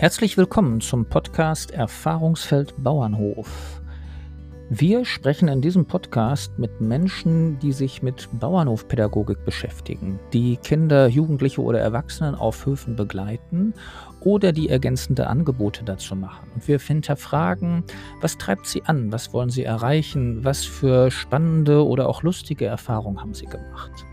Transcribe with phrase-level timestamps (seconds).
[0.00, 3.82] Herzlich willkommen zum Podcast Erfahrungsfeld Bauernhof.
[4.70, 11.60] Wir sprechen in diesem Podcast mit Menschen, die sich mit Bauernhofpädagogik beschäftigen, die Kinder, Jugendliche
[11.60, 13.74] oder Erwachsenen auf Höfen begleiten
[14.20, 16.50] oder die ergänzende Angebote dazu machen.
[16.54, 17.84] Und wir hinterfragen,
[18.22, 23.20] was treibt sie an, was wollen sie erreichen, was für spannende oder auch lustige Erfahrungen
[23.20, 24.06] haben sie gemacht.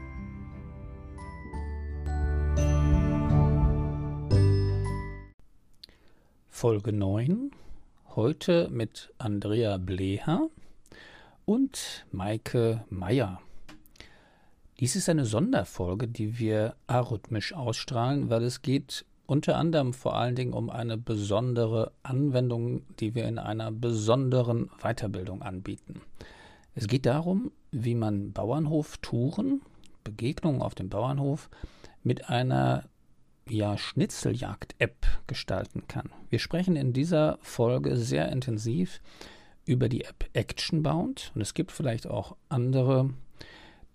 [6.57, 7.51] Folge 9.
[8.15, 10.49] Heute mit Andrea Bleher
[11.45, 13.39] und Maike Meyer.
[14.79, 20.33] Dies ist eine Sonderfolge, die wir arrhythmisch ausstrahlen, weil es geht unter anderem vor allen
[20.33, 26.01] Dingen um eine besondere Anwendung, die wir in einer besonderen Weiterbildung anbieten.
[26.73, 29.61] Es geht darum, wie man Bauernhoftouren,
[30.03, 31.51] Begegnungen auf dem Bauernhof
[32.01, 32.85] mit einer
[33.51, 36.09] ja, Schnitzeljagd-App gestalten kann.
[36.29, 38.99] Wir sprechen in dieser Folge sehr intensiv
[39.65, 41.31] über die App Actionbound.
[41.35, 43.09] Und es gibt vielleicht auch andere,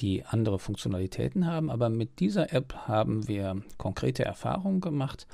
[0.00, 5.27] die andere Funktionalitäten haben, aber mit dieser App haben wir konkrete Erfahrungen gemacht.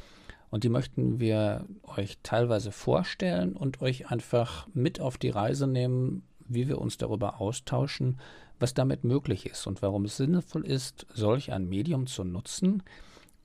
[0.50, 6.22] Und die möchten wir euch teilweise vorstellen und euch einfach mit auf die Reise nehmen,
[6.46, 8.18] wie wir uns darüber austauschen,
[8.58, 12.82] was damit möglich ist und warum es sinnvoll ist, solch ein Medium zu nutzen,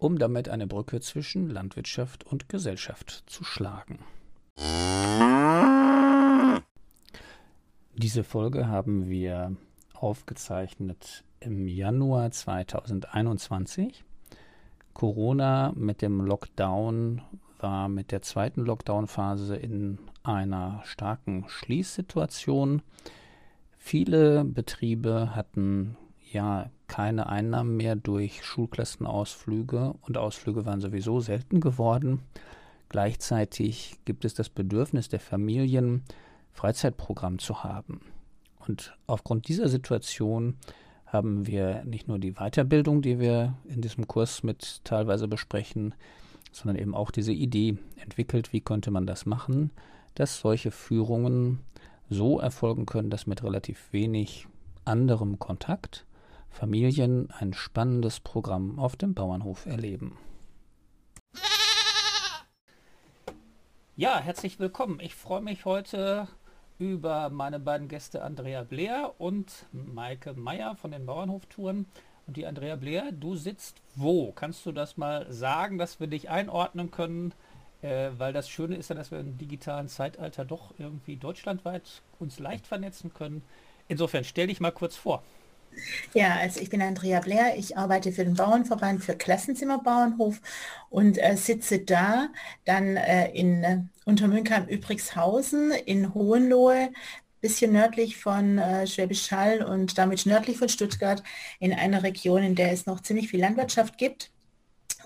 [0.04, 4.00] um damit eine Brücke zwischen Landwirtschaft und Gesellschaft zu schlagen.
[7.96, 9.56] Diese Folge haben wir
[9.94, 14.04] aufgezeichnet im Januar 2021.
[14.94, 17.22] Corona mit dem Lockdown
[17.60, 22.82] war mit der zweiten Lockdown-Phase in einer starken Schließsituation.
[23.78, 25.96] Viele Betriebe hatten
[26.30, 32.20] ja keine Einnahmen mehr durch Schulklassenausflüge und Ausflüge waren sowieso selten geworden.
[32.88, 36.04] Gleichzeitig gibt es das Bedürfnis der Familien,
[36.52, 38.02] Freizeitprogramm zu haben.
[38.68, 40.56] Und aufgrund dieser Situation
[41.08, 45.96] haben wir nicht nur die Weiterbildung, die wir in diesem Kurs mit teilweise besprechen,
[46.52, 49.72] sondern eben auch diese Idee entwickelt, wie könnte man das machen,
[50.14, 51.58] dass solche Führungen
[52.12, 54.46] so erfolgen können, dass mit relativ wenig
[54.86, 56.06] anderem Kontakt
[56.54, 60.18] Familien ein spannendes Programm auf dem Bauernhof erleben.
[63.96, 65.00] Ja, herzlich willkommen.
[65.00, 66.28] Ich freue mich heute
[66.78, 71.88] über meine beiden Gäste Andrea Bleer und Maike Meyer von den Bauernhoftouren.
[72.28, 74.32] Und die Andrea Bleer, du sitzt wo?
[74.32, 77.34] Kannst du das mal sagen, dass wir dich einordnen können?
[77.82, 82.40] Äh, weil das Schöne ist ja, dass wir im digitalen Zeitalter doch irgendwie deutschlandweit uns
[82.40, 83.44] leicht vernetzen können.
[83.88, 85.24] Insofern stell dich mal kurz vor.
[86.14, 90.42] Ja, also ich bin Andrea Blair, ich arbeite für den Bauernverband für Klassenzimmerbauernhof
[90.90, 92.30] und äh, sitze da
[92.66, 96.92] dann äh, in äh, Untermünkheim-Übrigshausen in Hohenlohe,
[97.42, 101.22] bisschen nördlich von äh, Schwäbisch Hall und damit nördlich von Stuttgart
[101.60, 104.32] in einer Region, in der es noch ziemlich viel Landwirtschaft gibt.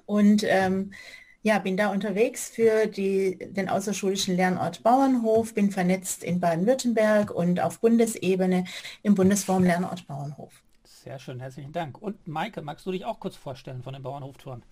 [0.06, 0.94] Und ähm,
[1.44, 7.60] ja, bin da unterwegs für die, den außerschulischen Lernort Bauernhof, bin vernetzt in Baden-Württemberg und
[7.60, 8.66] auf Bundesebene
[9.04, 10.52] im Bundesforum Lernort Bauernhof.
[10.84, 12.02] Sehr schön, herzlichen Dank.
[12.02, 14.64] Und Maike, magst du dich auch kurz vorstellen von den Bauernhoftouren?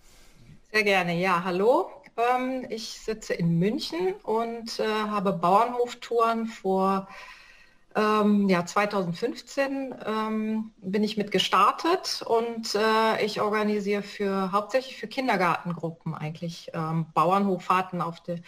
[0.70, 1.90] Sehr gerne, ja, hallo.
[2.16, 7.08] Ähm, ich sitze in München und äh, habe Bauernhoftouren vor
[7.96, 15.06] ähm, ja, 2015 ähm, bin ich mit gestartet und äh, ich organisiere für hauptsächlich für
[15.06, 18.42] Kindergartengruppen eigentlich ähm, Bauernhoffahrten auf die,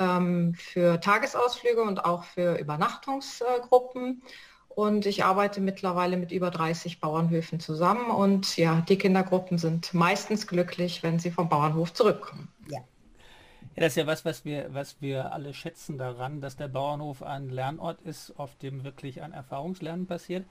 [0.00, 4.22] ähm, für Tagesausflüge und auch für Übernachtungsgruppen.
[4.68, 10.48] Und ich arbeite mittlerweile mit über 30 Bauernhöfen zusammen und ja, die Kindergruppen sind meistens
[10.48, 12.48] glücklich, wenn sie vom Bauernhof zurückkommen.
[12.68, 12.80] Ja.
[13.78, 17.22] Ja, das ist ja was, was wir, was wir alle schätzen daran, dass der Bauernhof
[17.22, 20.44] ein Lernort ist, auf dem wirklich ein Erfahrungslernen passiert.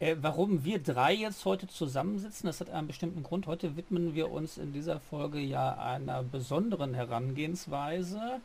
[0.00, 3.46] Äh, warum wir drei jetzt heute zusammensitzen, das hat einen bestimmten Grund.
[3.46, 8.40] Heute widmen wir uns in dieser Folge ja einer besonderen Herangehensweise.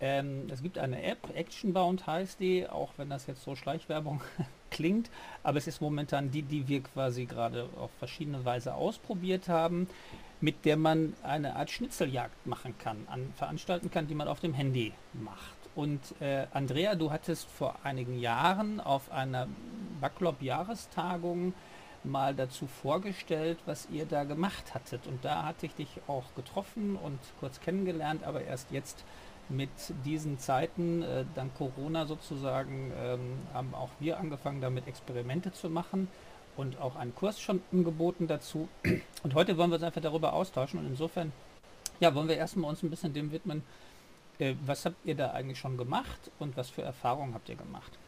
[0.00, 4.20] Ähm, es gibt eine App, Actionbound heißt die, auch wenn das jetzt so Schleichwerbung
[4.70, 5.10] klingt,
[5.42, 9.88] aber es ist momentan die, die wir quasi gerade auf verschiedene Weise ausprobiert haben
[10.40, 14.54] mit der man eine Art Schnitzeljagd machen kann, an, veranstalten kann, die man auf dem
[14.54, 15.56] Handy macht.
[15.74, 19.46] Und äh, Andrea, du hattest vor einigen Jahren auf einer
[20.00, 21.54] Backlop-Jahrestagung
[22.04, 25.06] mal dazu vorgestellt, was ihr da gemacht hattet.
[25.06, 29.04] Und da hatte ich dich auch getroffen und kurz kennengelernt, aber erst jetzt
[29.48, 29.70] mit
[30.04, 36.08] diesen Zeiten, äh, dank Corona sozusagen, ähm, haben auch wir angefangen, damit Experimente zu machen
[36.56, 38.68] und auch einen Kurs schon angeboten dazu.
[39.22, 41.32] Und heute wollen wir uns einfach darüber austauschen und insofern,
[42.00, 43.64] ja, wollen wir erstmal uns ein bisschen dem widmen,
[44.38, 47.98] Äh, was habt ihr da eigentlich schon gemacht und was für Erfahrungen habt ihr gemacht?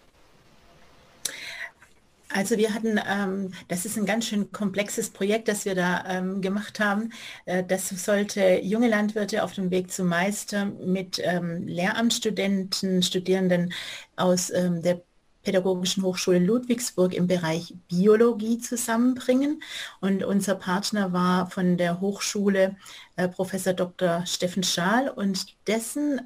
[2.31, 6.43] Also wir hatten, ähm, das ist ein ganz schön komplexes Projekt, das wir da ähm,
[6.43, 7.11] gemacht haben.
[7.47, 13.73] Äh, das sollte junge Landwirte auf dem Weg zum Meister mit ähm, Lehramtsstudenten, Studierenden
[14.17, 15.03] aus ähm, der
[15.49, 19.63] Pädagogischen Hochschule Ludwigsburg im Bereich Biologie zusammenbringen.
[19.99, 22.77] Und unser Partner war von der Hochschule
[23.17, 24.27] äh, Professor Dr.
[24.27, 26.21] Steffen Schaal und dessen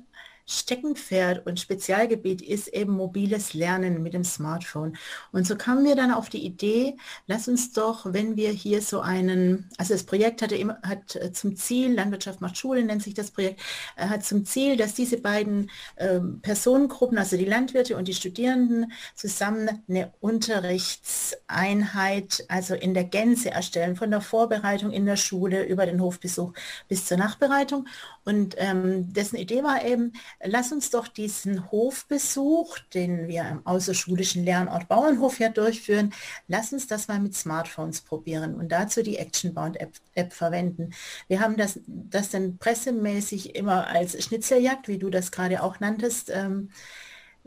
[0.53, 4.97] Steckenpferd und Spezialgebiet ist eben mobiles Lernen mit dem Smartphone.
[5.33, 6.97] Und so kamen wir dann auf die Idee,
[7.27, 11.33] lass uns doch, wenn wir hier so einen, also das Projekt hatte immer, hat äh,
[11.33, 13.61] zum Ziel, Landwirtschaft macht Schule nennt sich das Projekt,
[13.97, 18.93] äh, hat zum Ziel, dass diese beiden äh, Personengruppen, also die Landwirte und die Studierenden,
[19.15, 25.87] zusammen eine Unterrichtseinheit, also in der Gänze erstellen, von der Vorbereitung in der Schule über
[25.87, 26.53] den Hofbesuch
[26.89, 27.87] bis zur Nachbereitung.
[28.25, 34.45] Und ähm, dessen Idee war eben, lass uns doch diesen Hofbesuch, den wir im außerschulischen
[34.45, 36.13] Lernort Bauernhof ja durchführen,
[36.47, 40.91] lass uns das mal mit Smartphones probieren und dazu die Actionbound App, App verwenden.
[41.29, 46.31] Wir haben das, das dann pressemäßig immer als Schnitzeljagd, wie du das gerade auch nanntest,
[46.31, 46.71] ähm,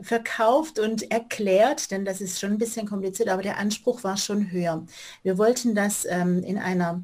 [0.00, 4.50] verkauft und erklärt, denn das ist schon ein bisschen kompliziert, aber der Anspruch war schon
[4.50, 4.84] höher.
[5.22, 7.02] Wir wollten das ähm, in einer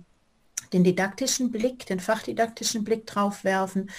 [0.73, 3.91] den didaktischen Blick, den fachdidaktischen Blick drauf werfen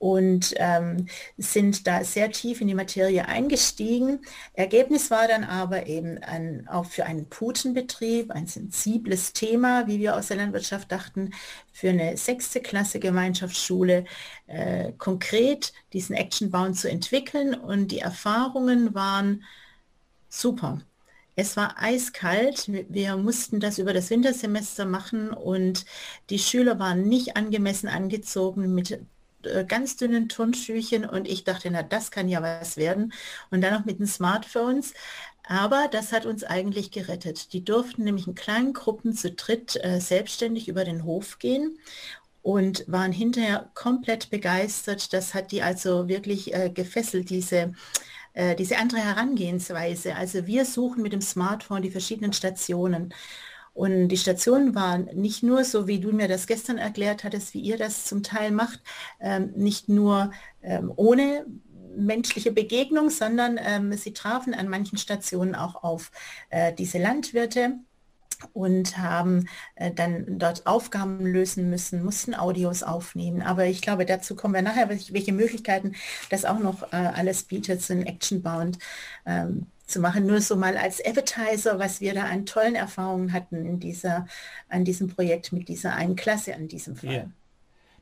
[0.00, 1.06] und ähm,
[1.36, 4.20] sind da sehr tief in die Materie eingestiegen.
[4.54, 10.16] Ergebnis war dann aber eben ein, auch für einen Putenbetrieb ein sensibles Thema, wie wir
[10.16, 11.32] aus der Landwirtschaft dachten,
[11.70, 14.06] für eine sechste Klasse Gemeinschaftsschule
[14.46, 17.54] äh, konkret diesen Actionbound zu entwickeln.
[17.54, 19.44] Und die Erfahrungen waren
[20.30, 20.80] super.
[21.40, 22.68] Es war eiskalt.
[22.68, 25.86] Wir mussten das über das Wintersemester machen und
[26.28, 29.00] die Schüler waren nicht angemessen angezogen mit
[29.44, 33.14] äh, ganz dünnen Turnschüchen und ich dachte, na, das kann ja was werden.
[33.50, 34.92] Und dann noch mit den Smartphones.
[35.44, 37.54] Aber das hat uns eigentlich gerettet.
[37.54, 41.78] Die durften nämlich in kleinen Gruppen zu dritt äh, selbstständig über den Hof gehen
[42.42, 45.14] und waren hinterher komplett begeistert.
[45.14, 47.72] Das hat die also wirklich äh, gefesselt, diese,
[48.34, 50.16] äh, diese andere Herangehensweise.
[50.16, 53.14] Also wir suchen mit dem Smartphone die verschiedenen Stationen.
[53.72, 57.60] Und die Stationen waren nicht nur, so wie du mir das gestern erklärt hattest, wie
[57.60, 58.80] ihr das zum Teil macht,
[59.20, 60.32] ähm, nicht nur
[60.62, 61.46] ähm, ohne
[61.96, 66.10] menschliche Begegnung, sondern ähm, sie trafen an manchen Stationen auch auf
[66.50, 67.78] äh, diese Landwirte
[68.52, 73.42] und haben äh, dann dort Aufgaben lösen müssen, mussten Audios aufnehmen.
[73.42, 75.94] Aber ich glaube, dazu kommen wir nachher, welche Möglichkeiten
[76.30, 78.78] das auch noch äh, alles bietet, so ein Actionbound.
[79.26, 80.24] Ähm, zu machen.
[80.24, 84.26] Nur so mal als Advertiser, was wir da an tollen Erfahrungen hatten in dieser,
[84.68, 87.10] an diesem Projekt mit dieser einen Klasse an diesem Fall.
[87.10, 87.30] Yeah.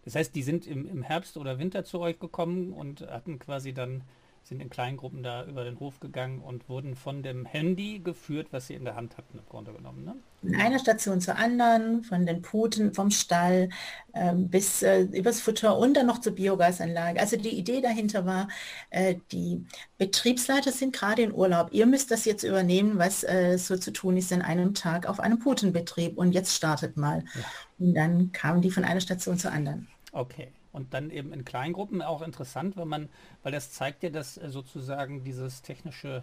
[0.04, 3.72] Das heißt, die sind im, im Herbst oder Winter zu euch gekommen und hatten quasi
[3.72, 4.02] dann
[4.48, 8.48] sind in kleinen Gruppen da über den Hof gegangen und wurden von dem Handy geführt,
[8.50, 10.04] was sie in der Hand hatten, im Grunde genommen.
[10.04, 10.16] Ne?
[10.40, 13.68] Von einer Station zur anderen, von den Puten vom Stall
[14.14, 17.20] ähm, bis äh, übers Futter und dann noch zur Biogasanlage.
[17.20, 18.48] Also die Idee dahinter war,
[18.90, 19.64] äh, die
[19.98, 21.68] Betriebsleiter sind gerade in Urlaub.
[21.72, 25.20] Ihr müsst das jetzt übernehmen, was äh, so zu tun ist in einem Tag auf
[25.20, 26.16] einem Putenbetrieb.
[26.16, 27.24] Und jetzt startet mal.
[27.34, 27.86] Ja.
[27.86, 29.88] Und dann kamen die von einer Station zur anderen.
[30.12, 33.08] Okay und dann eben in Kleingruppen auch interessant, wenn man,
[33.42, 36.22] weil das zeigt ja, dass äh, sozusagen dieses technische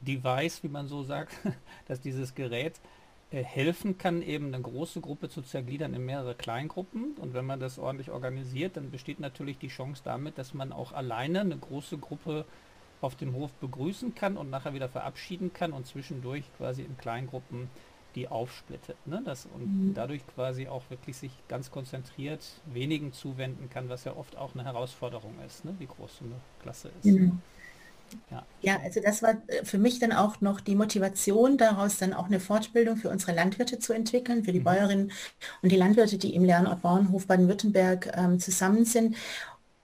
[0.00, 1.34] Device, wie man so sagt,
[1.88, 2.80] dass dieses Gerät
[3.30, 7.14] äh, helfen kann, eben eine große Gruppe zu zergliedern in mehrere Kleingruppen.
[7.20, 10.92] Und wenn man das ordentlich organisiert, dann besteht natürlich die Chance damit, dass man auch
[10.92, 12.44] alleine eine große Gruppe
[13.00, 17.68] auf dem Hof begrüßen kann und nachher wieder verabschieden kann und zwischendurch quasi in Kleingruppen
[18.14, 18.96] die aufsplittet.
[19.06, 19.22] Ne?
[19.24, 19.94] Das, und mhm.
[19.94, 24.64] dadurch quasi auch wirklich sich ganz konzentriert wenigen zuwenden kann, was ja oft auch eine
[24.64, 25.74] Herausforderung ist, ne?
[25.78, 27.06] wie groß so eine Klasse ist.
[27.06, 27.40] Mhm.
[28.30, 28.46] Ja.
[28.62, 32.26] ja, also das war äh, für mich dann auch noch die Motivation, daraus dann auch
[32.26, 34.64] eine Fortbildung für unsere Landwirte zu entwickeln, für die mhm.
[34.64, 35.12] Bäuerinnen
[35.62, 39.16] und die Landwirte, die im Lernort Bauernhof Baden-Württemberg ähm, zusammen sind.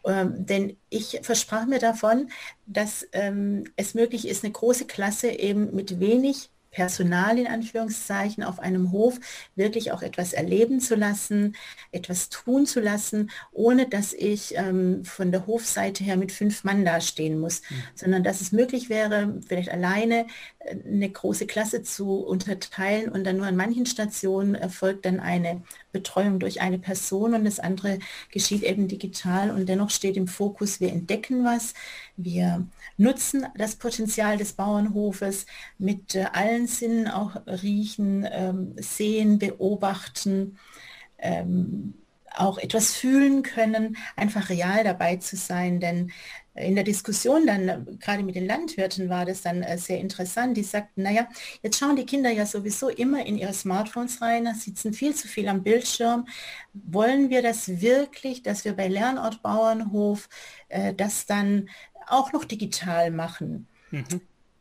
[0.05, 2.31] Ähm, denn ich versprach mir davon,
[2.67, 8.61] dass ähm, es möglich ist, eine große Klasse eben mit wenig Personal in Anführungszeichen auf
[8.61, 9.19] einem Hof
[9.57, 11.57] wirklich auch etwas erleben zu lassen,
[11.93, 16.85] etwas tun zu lassen, ohne dass ich ähm, von der Hofseite her mit fünf Mann
[16.85, 17.83] dastehen muss, mhm.
[17.95, 20.27] sondern dass es möglich wäre, vielleicht alleine
[20.69, 26.39] eine große Klasse zu unterteilen und dann nur an manchen Stationen erfolgt dann eine Betreuung
[26.39, 27.99] durch eine Person und das andere
[28.31, 31.73] geschieht eben digital und dennoch steht im Fokus, wir entdecken was,
[32.17, 32.67] wir
[32.99, 35.47] nutzen das Potenzial des Bauernhofes
[35.79, 40.59] mit äh, allen Sinnen, auch riechen, ähm, sehen, beobachten,
[41.19, 41.95] ähm,
[42.37, 45.81] auch etwas fühlen können, einfach real dabei zu sein.
[45.81, 46.13] Denn
[46.61, 50.57] in der Diskussion dann, gerade mit den Landwirten war das dann äh, sehr interessant.
[50.57, 51.29] Die sagten, naja,
[51.63, 55.49] jetzt schauen die Kinder ja sowieso immer in ihre Smartphones rein, sitzen viel zu viel
[55.49, 56.27] am Bildschirm.
[56.73, 60.29] Wollen wir das wirklich, dass wir bei Lernort Bauernhof
[60.69, 61.69] äh, das dann
[62.07, 63.67] auch noch digital machen?
[63.91, 64.21] Mhm.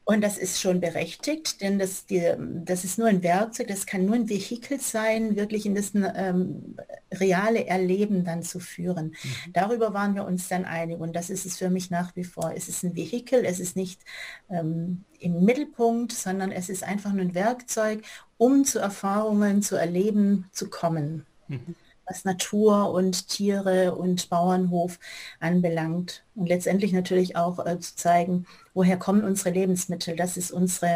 [0.10, 2.34] Und das ist schon berechtigt, denn das, die,
[2.66, 6.76] das ist nur ein Werkzeug, das kann nur ein Vehikel sein, wirklich in das ähm,
[7.14, 9.10] reale Erleben dann zu führen.
[9.10, 9.54] Mhm.
[9.54, 12.52] Darüber waren wir uns dann einig und das ist es für mich nach wie vor.
[12.56, 14.02] Es ist ein Vehikel, es ist nicht
[14.50, 18.02] ähm, im Mittelpunkt, sondern es ist einfach nur ein Werkzeug,
[18.40, 21.28] um zu Erfahrungen, zu erleben, zu kommen.
[21.50, 21.76] Mhm
[22.10, 25.00] was Natur und Tiere und Bauernhof
[25.40, 26.24] anbelangt.
[26.36, 30.16] Und letztendlich natürlich auch äh, zu zeigen, woher kommen unsere Lebensmittel.
[30.16, 30.96] Das ist unsere,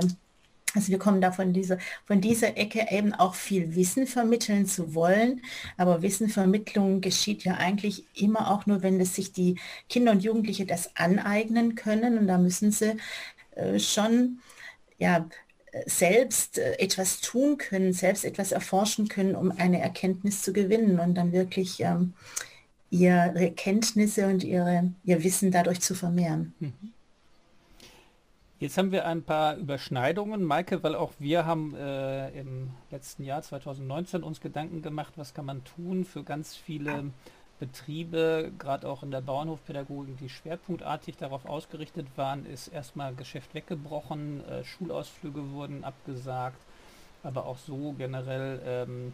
[0.74, 4.96] also wir kommen da von dieser, von dieser Ecke eben auch viel Wissen vermitteln zu
[4.96, 5.42] wollen.
[5.78, 10.66] Aber Wissenvermittlung geschieht ja eigentlich immer auch nur, wenn es sich die Kinder und Jugendliche
[10.66, 12.18] das aneignen können.
[12.18, 12.98] Und da müssen sie
[13.56, 14.40] äh, schon
[14.98, 15.28] ja,
[15.86, 21.16] selbst äh, etwas tun können, selbst etwas erforschen können, um eine Erkenntnis zu gewinnen und
[21.16, 22.14] dann wirklich ähm,
[22.90, 26.54] ihre Kenntnisse und ihre, ihr Wissen dadurch zu vermehren.
[26.60, 26.74] Mhm.
[28.60, 33.42] Jetzt haben wir ein paar Überschneidungen, Maike, weil auch wir haben äh, im letzten Jahr
[33.42, 37.12] 2019 uns Gedanken gemacht, was kann man tun für ganz viele
[37.60, 44.44] Betriebe, gerade auch in der Bauernhofpädagogik, die schwerpunktartig darauf ausgerichtet waren, ist erstmal Geschäft weggebrochen,
[44.50, 46.60] äh, Schulausflüge wurden abgesagt,
[47.24, 49.14] aber auch so generell ähm,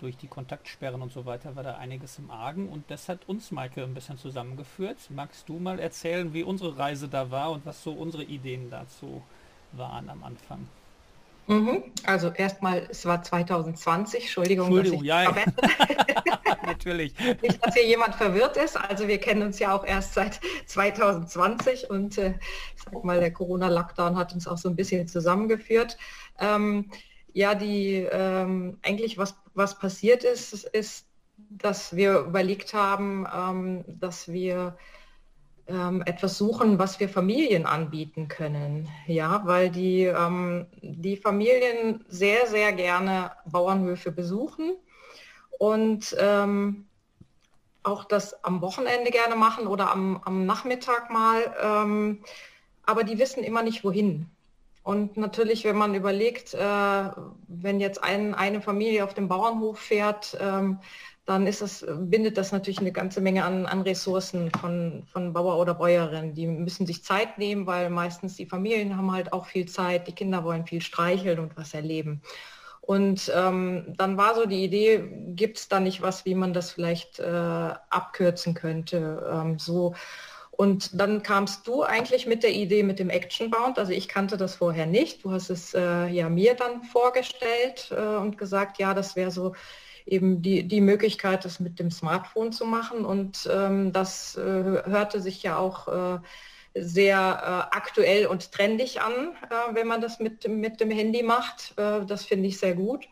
[0.00, 3.50] durch die Kontaktsperren und so weiter war da einiges im Argen und das hat uns,
[3.50, 4.98] Maike, ein bisschen zusammengeführt.
[5.10, 9.22] Magst du mal erzählen, wie unsere Reise da war und was so unsere Ideen dazu
[9.72, 10.68] waren am Anfang?
[11.48, 11.82] Mhm.
[12.04, 15.34] Also erstmal, es war 2020, Entschuldigung, Entschuldigung ja, ja.
[16.66, 17.14] natürlich.
[17.42, 18.76] Nicht, dass hier jemand verwirrt ist.
[18.76, 22.34] Also wir kennen uns ja auch erst seit 2020 und äh,
[22.76, 25.96] ich sag mal, der Corona-Lockdown hat uns auch so ein bisschen zusammengeführt.
[26.38, 26.90] Ähm,
[27.32, 31.06] ja, die ähm, eigentlich was, was passiert ist, ist,
[31.50, 34.76] dass wir überlegt haben, ähm, dass wir
[35.68, 38.88] ähm, etwas suchen, was wir Familien anbieten können.
[39.06, 44.72] Ja, weil die, ähm, die Familien sehr, sehr gerne Bauernhöfe besuchen
[45.58, 46.86] und ähm,
[47.82, 51.54] auch das am Wochenende gerne machen oder am, am Nachmittag mal.
[51.62, 52.24] Ähm,
[52.84, 54.30] aber die wissen immer nicht, wohin.
[54.82, 57.10] Und natürlich, wenn man überlegt, äh,
[57.46, 60.78] wenn jetzt ein, eine Familie auf dem Bauernhof fährt, ähm,
[61.28, 65.58] dann ist das, bindet das natürlich eine ganze Menge an, an Ressourcen von, von Bauer
[65.58, 66.32] oder Bäuerin.
[66.32, 70.14] Die müssen sich Zeit nehmen, weil meistens die Familien haben halt auch viel Zeit, die
[70.14, 72.22] Kinder wollen viel streicheln und was erleben.
[72.80, 76.70] Und ähm, dann war so die Idee, gibt es da nicht was, wie man das
[76.70, 79.30] vielleicht äh, abkürzen könnte?
[79.30, 79.94] Ähm, so.
[80.50, 83.78] Und dann kamst du eigentlich mit der Idee mit dem Action Bound.
[83.78, 85.22] Also ich kannte das vorher nicht.
[85.24, 89.52] Du hast es äh, ja mir dann vorgestellt äh, und gesagt, ja, das wäre so
[90.08, 93.04] eben die, die Möglichkeit, das mit dem Smartphone zu machen.
[93.04, 96.18] Und ähm, das äh, hörte sich ja auch äh,
[96.74, 97.18] sehr
[97.72, 101.74] äh, aktuell und trendig an, äh, wenn man das mit, mit dem Handy macht.
[101.76, 103.06] Äh, das finde ich sehr gut.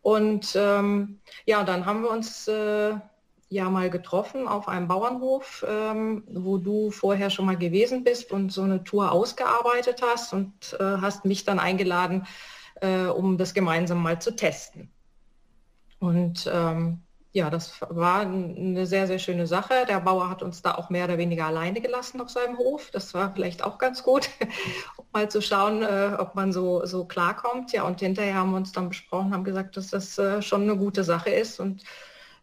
[0.00, 2.94] Und ähm, ja, dann haben wir uns äh,
[3.48, 8.50] ja mal getroffen auf einem Bauernhof, ähm, wo du vorher schon mal gewesen bist und
[8.50, 12.26] so eine Tour ausgearbeitet hast und hast mich dann eingeladen,
[13.14, 14.90] um das gemeinsam mal zu testen.
[16.02, 16.98] Und ähm,
[17.30, 19.86] ja, das war eine sehr, sehr schöne Sache.
[19.88, 22.90] Der Bauer hat uns da auch mehr oder weniger alleine gelassen auf seinem Hof.
[22.90, 24.28] Das war vielleicht auch ganz gut,
[24.96, 27.70] um mal zu schauen, äh, ob man so, so klarkommt.
[27.70, 30.76] Ja, und hinterher haben wir uns dann besprochen, haben gesagt, dass das äh, schon eine
[30.76, 31.84] gute Sache ist und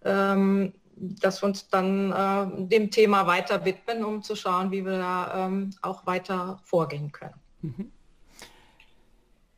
[0.06, 5.00] ähm, dass wir uns dann äh, dem Thema weiter widmen, um zu schauen, wie wir
[5.00, 7.36] da ähm, auch weiter vorgehen können.
[7.62, 7.92] Mhm.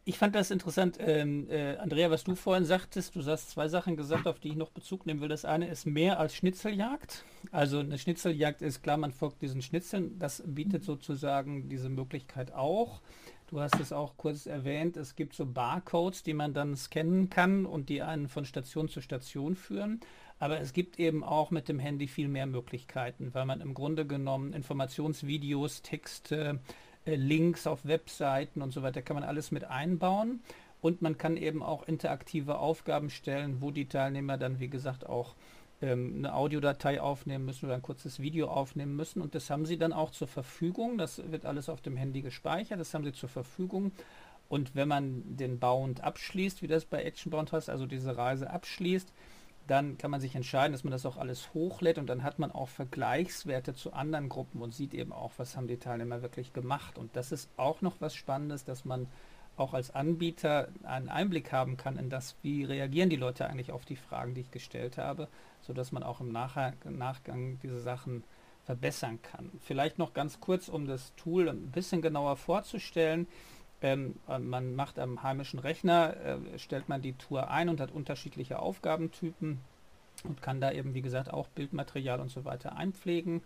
[0.03, 3.15] Ich fand das interessant, ähm, äh, Andrea, was du vorhin sagtest.
[3.15, 5.29] Du hast zwei Sachen gesagt, auf die ich noch Bezug nehmen will.
[5.29, 7.23] Das eine ist mehr als Schnitzeljagd.
[7.51, 10.17] Also eine Schnitzeljagd ist klar, man folgt diesen Schnitzeln.
[10.17, 12.99] Das bietet sozusagen diese Möglichkeit auch.
[13.45, 17.65] Du hast es auch kurz erwähnt, es gibt so Barcodes, die man dann scannen kann
[17.65, 19.99] und die einen von Station zu Station führen.
[20.39, 24.07] Aber es gibt eben auch mit dem Handy viel mehr Möglichkeiten, weil man im Grunde
[24.07, 26.57] genommen Informationsvideos, Texte, äh,
[27.05, 30.41] Links auf Webseiten und so weiter kann man alles mit einbauen.
[30.81, 35.35] Und man kann eben auch interaktive Aufgaben stellen, wo die Teilnehmer dann, wie gesagt, auch
[35.81, 39.21] ähm, eine Audiodatei aufnehmen müssen oder ein kurzes Video aufnehmen müssen.
[39.21, 40.97] Und das haben sie dann auch zur Verfügung.
[40.97, 42.79] Das wird alles auf dem Handy gespeichert.
[42.79, 43.91] Das haben sie zur Verfügung.
[44.49, 48.49] Und wenn man den Bound abschließt, wie das bei Action Bound heißt, also diese Reise
[48.49, 49.13] abschließt,
[49.71, 52.51] dann kann man sich entscheiden, dass man das auch alles hochlädt und dann hat man
[52.51, 56.97] auch Vergleichswerte zu anderen Gruppen und sieht eben auch, was haben die Teilnehmer wirklich gemacht.
[56.97, 59.07] Und das ist auch noch was Spannendes, dass man
[59.55, 63.85] auch als Anbieter einen Einblick haben kann in das, wie reagieren die Leute eigentlich auf
[63.85, 65.29] die Fragen, die ich gestellt habe,
[65.61, 68.25] sodass man auch im Nachgang diese Sachen
[68.65, 69.51] verbessern kann.
[69.61, 73.25] Vielleicht noch ganz kurz, um das Tool ein bisschen genauer vorzustellen.
[73.81, 77.91] Ähm, äh, man macht am heimischen Rechner, äh, stellt man die Tour ein und hat
[77.91, 79.59] unterschiedliche Aufgabentypen
[80.23, 83.41] und kann da eben, wie gesagt, auch Bildmaterial und so weiter einpflegen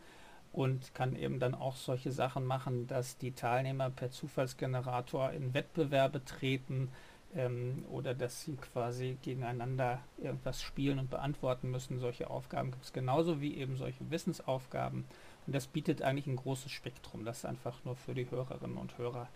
[0.51, 6.23] und kann eben dann auch solche Sachen machen, dass die Teilnehmer per Zufallsgenerator in Wettbewerbe
[6.23, 6.89] treten
[7.35, 11.99] ähm, oder dass sie quasi gegeneinander irgendwas spielen und beantworten müssen.
[11.99, 15.05] Solche Aufgaben gibt es genauso wie eben solche Wissensaufgaben.
[15.45, 17.25] Und das bietet eigentlich ein großes Spektrum.
[17.25, 19.27] Das einfach nur für die Hörerinnen und Hörer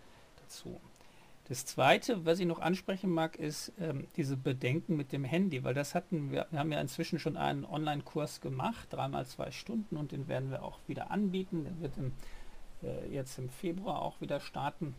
[0.50, 0.82] dazu.
[1.46, 5.74] Das Zweite, was ich noch ansprechen mag, ist ähm, diese Bedenken mit dem Handy, weil
[5.74, 10.12] das hatten wir, wir haben ja inzwischen schon einen Online-Kurs gemacht, dreimal zwei Stunden und
[10.12, 11.64] den werden wir auch wieder anbieten.
[11.64, 12.12] Der wird im,
[12.84, 14.94] äh, jetzt im Februar auch wieder starten.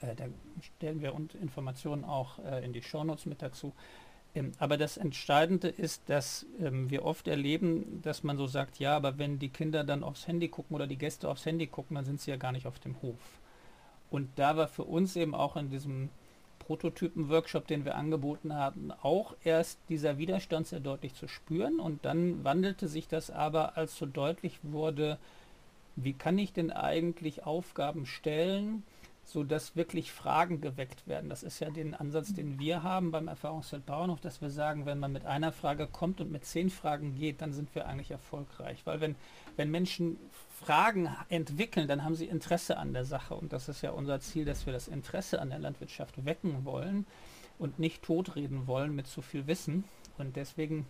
[0.00, 0.24] Äh, da
[0.60, 3.72] stellen wir und Informationen auch äh, in die Shownotes mit dazu.
[4.34, 8.96] Ähm, aber das Entscheidende ist, dass ähm, wir oft erleben, dass man so sagt, ja,
[8.96, 12.04] aber wenn die Kinder dann aufs Handy gucken oder die Gäste aufs Handy gucken, dann
[12.04, 13.20] sind sie ja gar nicht auf dem Hof.
[14.12, 16.10] Und da war für uns eben auch in diesem
[16.58, 21.80] Prototypen-Workshop, den wir angeboten haben, auch erst dieser Widerstand sehr deutlich zu spüren.
[21.80, 25.18] Und dann wandelte sich das aber, als so deutlich wurde,
[25.96, 28.82] wie kann ich denn eigentlich Aufgaben stellen,
[29.24, 31.30] so dass wirklich Fragen geweckt werden.
[31.30, 34.98] Das ist ja den Ansatz, den wir haben beim Erfahrungsfeld Bauernhof, dass wir sagen, wenn
[34.98, 38.84] man mit einer Frage kommt und mit zehn Fragen geht, dann sind wir eigentlich erfolgreich.
[38.84, 39.16] Weil wenn,
[39.56, 40.18] wenn Menschen
[40.50, 43.34] Fragen entwickeln, dann haben sie Interesse an der Sache.
[43.34, 47.06] Und das ist ja unser Ziel, dass wir das Interesse an der Landwirtschaft wecken wollen
[47.58, 49.84] und nicht totreden wollen mit zu viel Wissen.
[50.18, 50.86] Und deswegen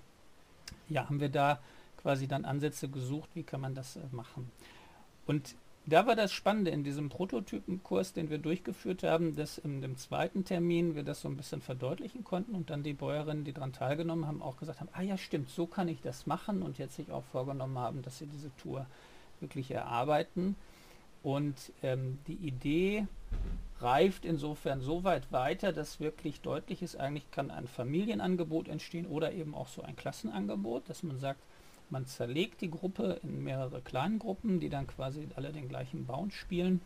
[0.88, 1.60] ja, haben wir da
[2.02, 4.50] quasi dann Ansätze gesucht, wie kann man das äh, machen.
[5.26, 9.96] Und da war das Spannende in diesem Prototypenkurs, den wir durchgeführt haben, dass in dem
[9.96, 13.72] zweiten Termin wir das so ein bisschen verdeutlichen konnten und dann die Bäuerinnen, die daran
[13.72, 16.94] teilgenommen haben, auch gesagt haben, ah ja stimmt, so kann ich das machen und jetzt
[16.94, 18.86] sich auch vorgenommen haben, dass sie diese Tour
[19.40, 20.54] wirklich erarbeiten.
[21.24, 23.06] Und ähm, die Idee
[23.80, 29.32] reift insofern so weit weiter, dass wirklich deutlich ist, eigentlich kann ein Familienangebot entstehen oder
[29.32, 31.40] eben auch so ein Klassenangebot, dass man sagt,
[31.92, 36.32] man zerlegt die Gruppe in mehrere kleine Gruppen, die dann quasi alle den gleichen Bound
[36.32, 36.80] spielen.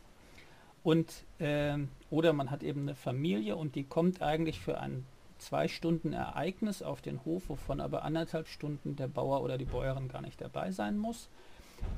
[0.83, 1.79] Und äh,
[2.11, 5.07] oder man hat eben eine Familie und die kommt eigentlich für ein
[5.39, 10.09] zwei Stunden Ereignis auf den Hof, wovon aber anderthalb Stunden der Bauer oder die Bäuerin
[10.09, 11.29] gar nicht dabei sein muss.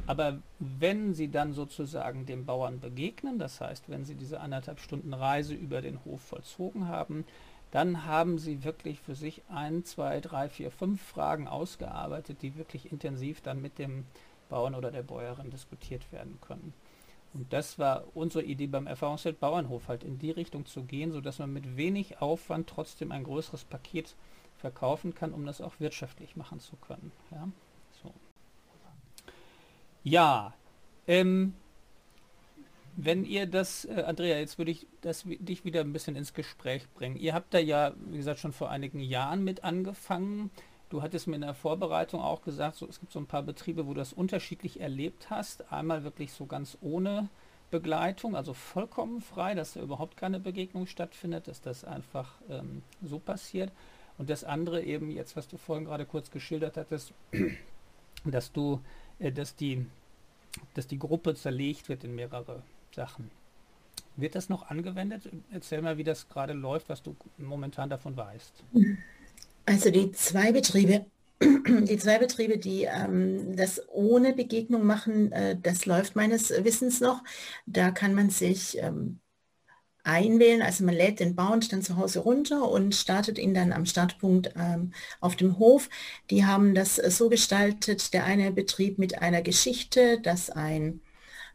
[0.07, 5.15] Aber wenn Sie dann sozusagen dem Bauern begegnen, das heißt, wenn Sie diese anderthalb Stunden
[5.15, 7.25] Reise über den Hof vollzogen haben,
[7.71, 12.91] dann haben Sie wirklich für sich ein, zwei, drei, vier, fünf Fragen ausgearbeitet, die wirklich
[12.91, 14.07] intensiv dann mit dem
[14.49, 16.73] Bauern oder der Bäuerin diskutiert werden können.
[17.35, 21.39] Und das war unsere Idee beim Erfahrungsfeld Bauernhof, halt in die Richtung zu gehen, sodass
[21.39, 24.17] man mit wenig Aufwand trotzdem ein größeres Paket
[24.57, 27.13] verkaufen kann, um das auch wirtschaftlich machen zu können.
[27.31, 27.49] Ja.
[30.05, 30.55] Ja,
[31.07, 31.55] ähm,
[33.01, 36.89] wenn ihr das, äh, Andrea, jetzt würde ich das, dich wieder ein bisschen ins Gespräch
[36.95, 37.17] bringen.
[37.17, 40.51] Ihr habt da ja, wie gesagt, schon vor einigen Jahren mit angefangen.
[40.91, 43.87] Du hattest mir in der Vorbereitung auch gesagt, so, es gibt so ein paar Betriebe,
[43.87, 45.73] wo du das unterschiedlich erlebt hast.
[45.73, 47.29] Einmal wirklich so ganz ohne
[47.71, 53.21] Begleitung, also vollkommen frei, dass da überhaupt keine Begegnung stattfindet, dass das einfach ähm, so
[53.21, 53.71] passiert.
[54.17, 57.13] Und das andere eben jetzt, was du vorhin gerade kurz geschildert hattest,
[58.25, 58.81] dass du
[59.21, 59.87] äh, dass, die,
[60.75, 62.63] dass die Gruppe zerlegt wird in mehrere
[62.95, 63.31] Sachen.
[64.17, 65.31] Wird das noch angewendet?
[65.53, 68.65] Erzähl mal, wie das gerade läuft, was du momentan davon weißt.
[69.65, 71.07] Also die zwei Betriebe,
[71.41, 77.23] die zwei Betriebe, die ähm, das ohne Begegnung machen, äh, das läuft meines Wissens noch.
[77.67, 79.21] Da kann man sich ähm,
[80.03, 80.63] einwählen.
[80.63, 84.53] Also man lädt den Bound dann zu Hause runter und startet ihn dann am Startpunkt
[84.57, 85.91] ähm, auf dem Hof.
[86.31, 91.08] Die haben das so gestaltet, der eine Betrieb mit einer Geschichte, dass ein äh,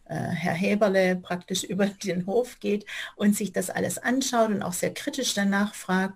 [0.06, 2.86] Herr Heberle praktisch über den Hof geht
[3.16, 6.16] und sich das alles anschaut und auch sehr kritisch danach fragt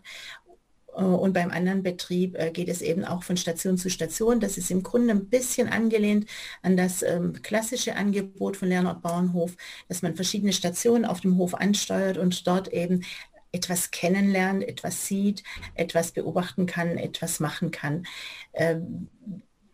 [0.98, 4.40] äh, und beim anderen Betrieb äh, geht es eben auch von Station zu Station.
[4.40, 6.28] Das ist im Grunde ein bisschen angelehnt
[6.62, 9.56] an das ähm, klassische Angebot von Lernort Bauernhof,
[9.88, 13.06] dass man verschiedene Stationen auf dem Hof ansteuert und dort eben
[13.52, 15.44] etwas kennenlernt, etwas sieht,
[15.76, 18.06] etwas beobachten kann, etwas machen kann.
[18.54, 19.10] Ähm,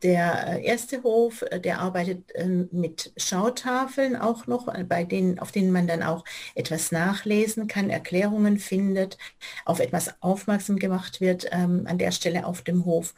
[0.04, 5.40] der äh, erste Hof, äh, der arbeitet ähm, mit Schautafeln auch noch, äh, bei denen,
[5.40, 6.24] auf denen man dann auch
[6.56, 9.18] etwas nachlesen kann, Erklärungen findet,
[9.66, 13.14] auf etwas aufmerksam gemacht wird ähm, an der Stelle auf dem Hof.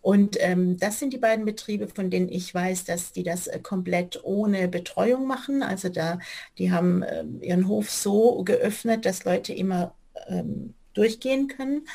[0.00, 4.20] Und ähm, das sind die beiden Betriebe, von denen ich weiß, dass die das komplett
[4.24, 5.62] ohne Betreuung machen.
[5.62, 6.18] Also da,
[6.58, 9.94] die haben äh, ihren Hof so geöffnet, dass Leute immer
[10.28, 11.86] ähm, durchgehen können.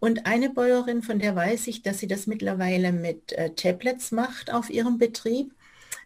[0.00, 4.52] Und eine Bäuerin, von der weiß ich, dass sie das mittlerweile mit äh, Tablets macht
[4.52, 5.54] auf ihrem Betrieb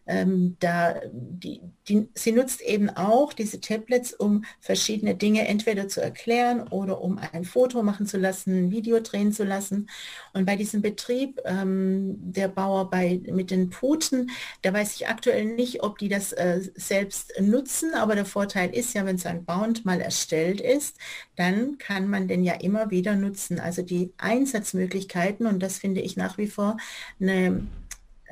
[0.06, 6.00] ähm, da, die, die, sie nutzt eben auch diese Tablets, um verschiedene Dinge entweder zu
[6.00, 9.88] erklären oder um ein Foto machen zu lassen, ein Video drehen zu lassen.
[10.32, 14.30] Und bei diesem Betrieb, ähm, der Bauer bei, mit den Puten,
[14.62, 18.94] da weiß ich aktuell nicht, ob die das äh, selbst nutzen, aber der Vorteil ist
[18.94, 20.96] ja, wenn so ein Bound mal erstellt ist,
[21.36, 23.60] dann kann man den ja immer wieder nutzen.
[23.60, 26.76] Also die Einsatzmöglichkeiten, und das finde ich nach wie vor
[27.20, 27.66] eine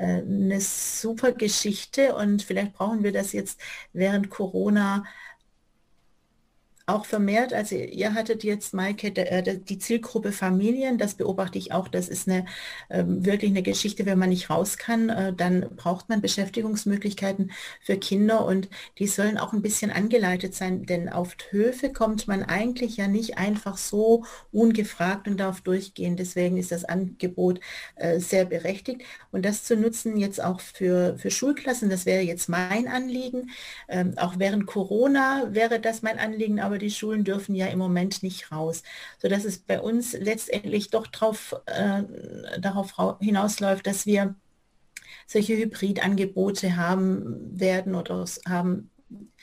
[0.05, 3.61] eine super Geschichte und vielleicht brauchen wir das jetzt
[3.93, 5.05] während Corona
[6.91, 11.89] auch vermehrt, also ihr hattet jetzt, Maike, äh, die Zielgruppe Familien, das beobachte ich auch,
[11.89, 12.47] das ist eine
[12.91, 17.97] ähm, wirklich eine Geschichte, wenn man nicht raus kann, äh, dann braucht man Beschäftigungsmöglichkeiten für
[17.97, 22.97] Kinder und die sollen auch ein bisschen angeleitet sein, denn auf Höfe kommt man eigentlich
[22.97, 26.17] ja nicht einfach so ungefragt und darf durchgehen.
[26.17, 27.61] Deswegen ist das Angebot
[27.97, 32.49] äh, sehr berechtigt und das zu nutzen jetzt auch für, für Schulklassen, das wäre jetzt
[32.49, 33.51] mein Anliegen.
[33.89, 38.23] Ähm, auch während Corona wäre das mein Anliegen, aber die Schulen dürfen ja im Moment
[38.23, 38.83] nicht raus,
[39.19, 42.03] sodass es bei uns letztendlich doch drauf, äh,
[42.61, 44.35] darauf hinausläuft, dass wir
[45.27, 48.91] solche Hybridangebote haben werden oder haben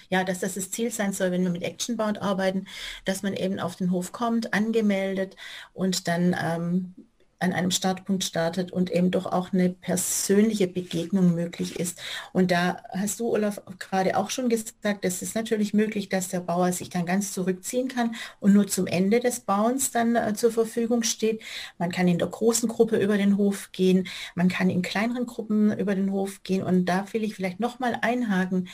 [0.10, 2.66] ja, dass das das Ziel sein soll, wenn wir mit Actionbound arbeiten,
[3.06, 5.36] dass man eben auf den Hof kommt, angemeldet
[5.74, 6.96] und dann ähm,
[7.40, 12.00] an einem Startpunkt startet und eben doch auch eine persönliche Begegnung möglich ist.
[12.34, 16.40] Und da hast du, Olaf, gerade auch schon gesagt, es ist natürlich möglich, dass der
[16.40, 20.52] Bauer sich dann ganz zurückziehen kann und nur zum Ende des Bauens dann äh, zur
[20.52, 21.42] Verfügung steht.
[21.78, 25.78] Man kann in der großen Gruppe über den Hof gehen, man kann in kleineren Gruppen
[25.78, 28.68] über den Hof gehen und da will ich vielleicht nochmal einhaken.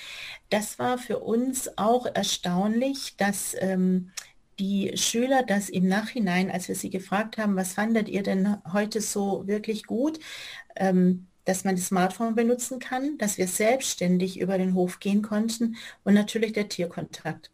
[0.49, 4.12] Das war für uns auch erstaunlich, dass ähm,
[4.60, 9.02] die Schüler das im Nachhinein, als wir sie gefragt haben, was fandet ihr denn heute
[9.02, 10.20] so wirklich gut,
[10.76, 15.76] ähm, dass man das Smartphone benutzen kann, dass wir selbstständig über den Hof gehen konnten
[16.04, 17.52] und natürlich der Tierkontakt.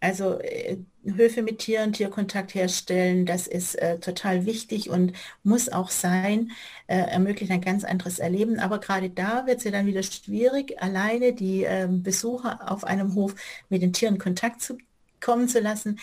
[0.00, 5.90] Also äh, Höfe mit Tieren, Tierkontakt herstellen, das ist äh, total wichtig und muss auch
[5.90, 6.52] sein,
[6.86, 8.58] äh, ermöglicht ein ganz anderes Erleben.
[8.58, 13.14] Aber gerade da wird es ja dann wieder schwierig, alleine die ähm, Besucher auf einem
[13.14, 13.34] Hof
[13.68, 14.78] mit den Tieren Kontakt zu
[15.20, 15.98] kommen zu lassen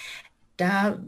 [0.57, 0.99] da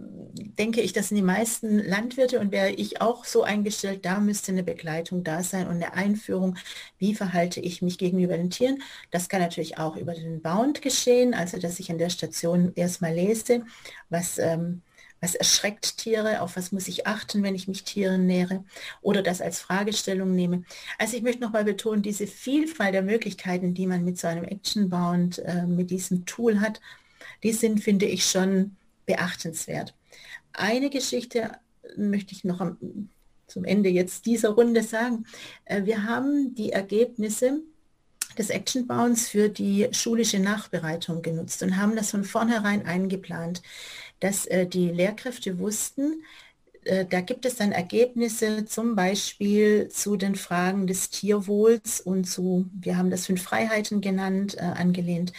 [0.58, 4.51] denke ich, das sind die meisten Landwirte und wäre ich auch so eingestellt, da müsste
[4.51, 6.58] eine Begleitung da sein und eine Einführung,
[6.97, 8.81] wie verhalte ich mich gegenüber den Tieren.
[9.12, 13.13] Das kann natürlich auch über den Bound geschehen, also dass ich an der Station erstmal
[13.13, 13.63] lese,
[14.10, 14.81] was, ähm,
[15.21, 18.63] was erschreckt Tiere, auf was muss ich achten, wenn ich mich Tieren nähere
[19.01, 20.63] oder das als Fragestellung nehme.
[20.97, 24.89] Also ich möchte nochmal betonen, diese Vielfalt der Möglichkeiten, die man mit so einem Action
[24.89, 26.81] Bound, äh, mit diesem Tool hat,
[27.43, 28.75] die sind, finde ich, schon
[29.06, 29.94] beachtenswert.
[30.54, 31.52] Eine Geschichte
[31.98, 33.10] möchte ich noch am,
[33.48, 35.26] zum Ende jetzt dieser Runde sagen.
[35.65, 37.62] Äh, wir haben die Ergebnisse
[38.38, 43.62] des Action Bounds für die schulische Nachbereitung genutzt und haben das von vornherein eingeplant,
[44.20, 46.24] dass äh, die Lehrkräfte wussten,
[46.84, 52.65] äh, da gibt es dann Ergebnisse zum Beispiel zu den Fragen des Tierwohls und zu,
[52.74, 55.32] wir haben das fünf Freiheiten genannt, angelehnt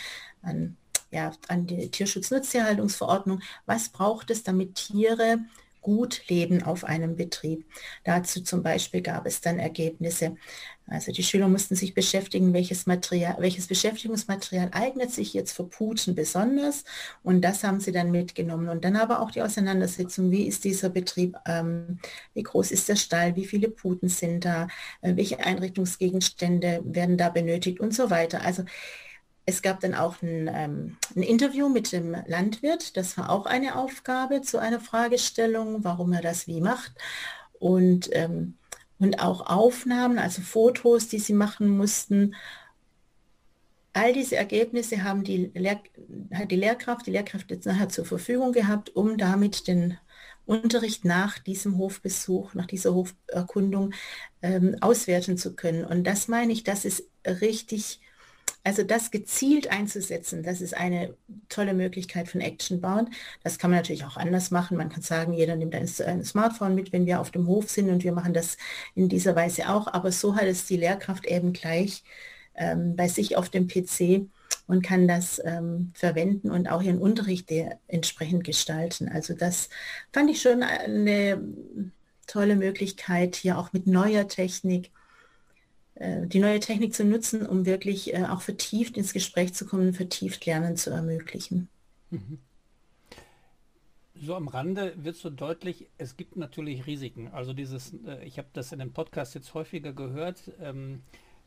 [0.42, 0.76] an
[1.16, 3.40] ja, an die Tierschutznutztierhaltungsverordnung.
[3.64, 5.38] Was braucht es, damit Tiere
[5.81, 7.64] gut leben auf einem Betrieb?
[8.05, 10.37] Dazu zum Beispiel gab es dann Ergebnisse.
[10.88, 16.14] Also die Schüler mussten sich beschäftigen, welches Material, welches Beschäftigungsmaterial eignet sich jetzt für Puten
[16.14, 16.85] besonders.
[17.22, 18.68] Und das haben sie dann mitgenommen.
[18.68, 21.98] Und dann aber auch die Auseinandersetzung, wie ist dieser Betrieb, ähm,
[22.35, 24.68] wie groß ist der Stall, wie viele Puten sind da,
[25.00, 28.42] äh, welche Einrichtungsgegenstände werden da benötigt und so weiter.
[28.42, 28.64] Also
[29.46, 32.96] es gab dann auch ein, ähm, ein, Interview mit dem Landwirt.
[32.96, 36.92] Das war auch eine Aufgabe zu einer Fragestellung, warum er das wie macht.
[37.61, 38.54] Und, ähm,
[38.98, 42.35] und auch Aufnahmen, also Fotos, die sie machen mussten.
[43.92, 45.80] All diese Ergebnisse haben die, Lehr
[46.35, 49.96] hat die Lehrkraft, die Lehrkräfte nachher zur Verfügung gehabt, um damit den
[50.44, 53.94] Unterricht nach diesem Hofbesuch, nach dieser Hoferkundung
[54.42, 55.85] ähm, auswerten zu können.
[55.85, 58.00] Und das meine ich, das ist richtig
[58.66, 61.14] also das gezielt einzusetzen, das ist eine
[61.48, 63.11] tolle Möglichkeit von Action Bound.
[63.44, 64.76] Das kann man natürlich auch anders machen.
[64.76, 67.88] Man kann sagen, jeder nimmt ein, ein Smartphone mit, wenn wir auf dem Hof sind
[67.90, 68.57] und wir machen das
[68.96, 69.87] in dieser Weise auch.
[69.87, 72.02] Aber so hat es die Lehrkraft eben gleich
[72.57, 74.26] ähm, bei sich auf dem PC
[74.66, 77.48] und kann das ähm, verwenden und auch ihren Unterricht
[77.87, 79.09] entsprechend gestalten.
[79.09, 79.68] Also das
[80.12, 81.40] fand ich schon eine
[82.26, 84.95] tolle Möglichkeit, hier auch mit neuer Technik, äh,
[85.98, 90.44] die neue Technik zu nutzen, um wirklich äh, auch vertieft ins Gespräch zu kommen, vertieft
[90.44, 91.68] Lernen zu ermöglichen.
[92.11, 92.38] Mhm.
[94.14, 97.28] So am Rande wird so deutlich, es gibt natürlich Risiken.
[97.28, 101.02] Also dieses, äh, ich habe das in dem Podcast jetzt häufiger gehört, ähm,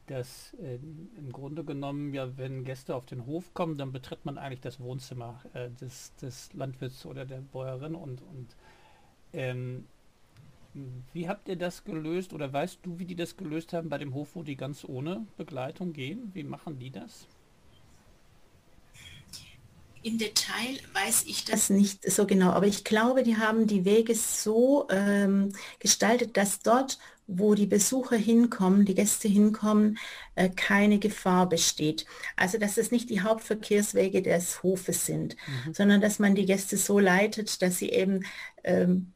[0.07, 0.79] dass äh,
[1.17, 4.79] im Grunde genommen, ja, wenn Gäste auf den Hof kommen, dann betritt man eigentlich das
[4.79, 8.55] Wohnzimmer äh, des, des Landwirts oder der Bäuerin und, und
[9.33, 9.85] ähm,
[11.13, 14.13] wie habt ihr das gelöst oder weißt du, wie die das gelöst haben bei dem
[14.13, 16.32] Hof, wo die ganz ohne Begleitung gehen?
[16.34, 17.27] Wie machen die das?
[20.01, 24.15] Im Detail weiß ich das nicht so genau, aber ich glaube, die haben die Wege
[24.15, 29.97] so ähm, gestaltet, dass dort, wo die Besucher hinkommen, die Gäste hinkommen,
[30.36, 32.05] äh, keine Gefahr besteht.
[32.38, 35.73] Also dass es nicht die Hauptverkehrswege des Hofes sind, mhm.
[35.73, 38.23] sondern dass man die Gäste so leitet, dass sie eben
[38.63, 39.12] ähm,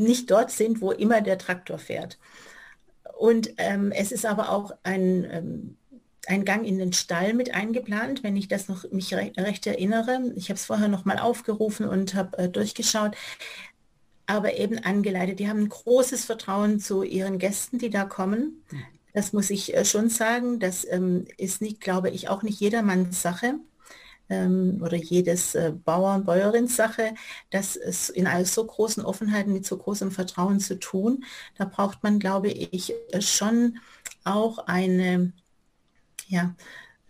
[0.00, 2.18] nicht dort sind, wo immer der Traktor fährt.
[3.18, 5.76] Und ähm, es ist aber auch ein ähm,
[6.26, 10.32] ein Gang in den Stall mit eingeplant, wenn ich das noch mich recht, recht erinnere.
[10.36, 13.16] Ich habe es vorher noch mal aufgerufen und habe äh, durchgeschaut,
[14.26, 15.38] aber eben angeleitet.
[15.38, 18.62] Die haben ein großes Vertrauen zu ihren Gästen, die da kommen.
[18.68, 18.82] Hm.
[19.12, 20.60] Das muss ich äh, schon sagen.
[20.60, 23.54] Das ähm, ist nicht, glaube ich, auch nicht jedermanns Sache
[24.30, 27.14] ähm, oder jedes äh, Bauern, Bäuerins Sache,
[27.50, 31.24] das ist in einer so großen Offenheit mit so großem Vertrauen zu tun.
[31.58, 33.78] Da braucht man, glaube ich, schon
[34.24, 35.32] auch eine
[36.30, 36.54] ja,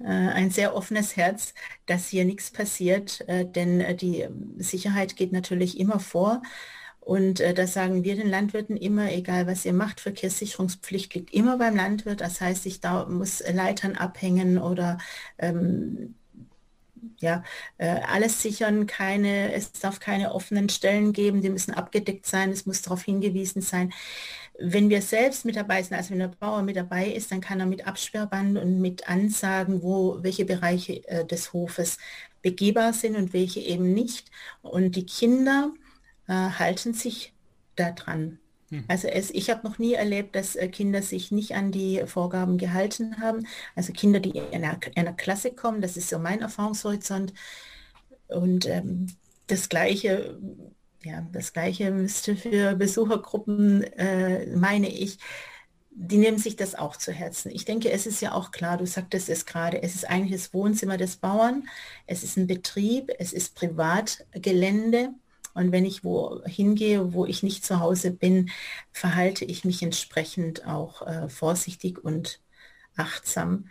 [0.01, 1.55] äh, ein sehr offenes Herz,
[1.87, 4.27] dass hier nichts passiert, äh, denn äh, die
[4.59, 6.43] Sicherheit geht natürlich immer vor.
[7.01, 11.75] Und das sagen wir den Landwirten immer, egal was ihr macht, Verkehrssicherungspflicht liegt immer beim
[11.75, 12.21] Landwirt.
[12.21, 14.99] Das heißt, ich da muss Leitern abhängen oder
[15.39, 16.15] ähm,
[17.19, 17.43] ja,
[17.79, 22.67] äh, alles sichern, keine, es darf keine offenen Stellen geben, die müssen abgedeckt sein, es
[22.67, 23.93] muss darauf hingewiesen sein
[24.61, 27.61] wenn wir selbst mit dabei sind, also wenn der Bauer mit dabei ist, dann kann
[27.61, 31.99] er mit Absperrband und mit Ansagen, wo welche Bereiche äh, des Hofes
[32.43, 34.31] begehbar sind und welche eben nicht.
[34.63, 35.73] Und die Kinder
[36.29, 37.33] äh, halten sich
[37.77, 38.40] daran.
[38.71, 38.85] Hm.
[38.89, 42.59] Also es, ich habe noch nie erlebt, dass äh, Kinder sich nicht an die Vorgaben
[42.59, 43.47] gehalten haben.
[43.77, 47.33] Also Kinder, die in einer, einer Klasse kommen, das ist so mein Erfahrungshorizont.
[48.29, 49.07] Und ähm,
[49.49, 50.39] das Gleiche
[51.03, 55.19] ja, das gleiche müsste für Besuchergruppen, äh, meine ich,
[55.91, 57.51] die nehmen sich das auch zu Herzen.
[57.51, 60.55] Ich denke, es ist ja auch klar, du sagtest es gerade, es ist eigentlich das
[60.55, 61.69] Wohnzimmer des Bauern,
[62.07, 65.11] es ist ein Betrieb, es ist Privatgelände.
[65.55, 68.51] Und wenn ich wo hingehe, wo ich nicht zu Hause bin,
[68.93, 72.41] verhalte ich mich entsprechend auch äh, vorsichtig und
[72.97, 73.67] achtsam.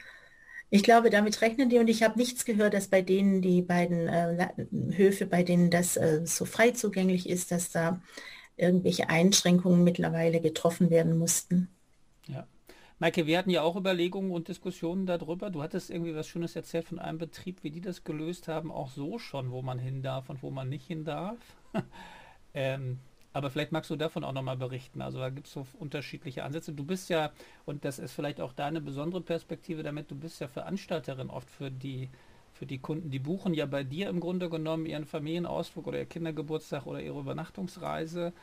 [0.71, 4.07] Ich glaube, damit rechnen die und ich habe nichts gehört, dass bei denen die beiden
[4.07, 4.49] äh,
[4.91, 8.01] Höfe, bei denen das äh, so frei zugänglich ist, dass da
[8.55, 11.69] irgendwelche Einschränkungen mittlerweile getroffen werden mussten.
[12.27, 12.47] Ja.
[12.99, 15.49] Maike, wir hatten ja auch Überlegungen und Diskussionen darüber.
[15.49, 18.89] Du hattest irgendwie was Schönes erzählt von einem Betrieb, wie die das gelöst haben, auch
[18.89, 21.37] so schon, wo man hin darf und wo man nicht hin darf.
[22.53, 22.99] ähm,
[23.31, 25.01] aber vielleicht magst du davon auch nochmal berichten.
[25.01, 26.73] Also da gibt es so unterschiedliche Ansätze.
[26.73, 27.31] Du bist ja,
[27.65, 31.69] und das ist vielleicht auch deine besondere Perspektive damit, du bist ja Veranstalterin oft für
[31.69, 32.09] die,
[32.53, 33.11] für die Kunden.
[33.11, 37.19] Die buchen ja bei dir im Grunde genommen ihren Familienausflug oder ihr Kindergeburtstag oder ihre
[37.19, 38.33] Übernachtungsreise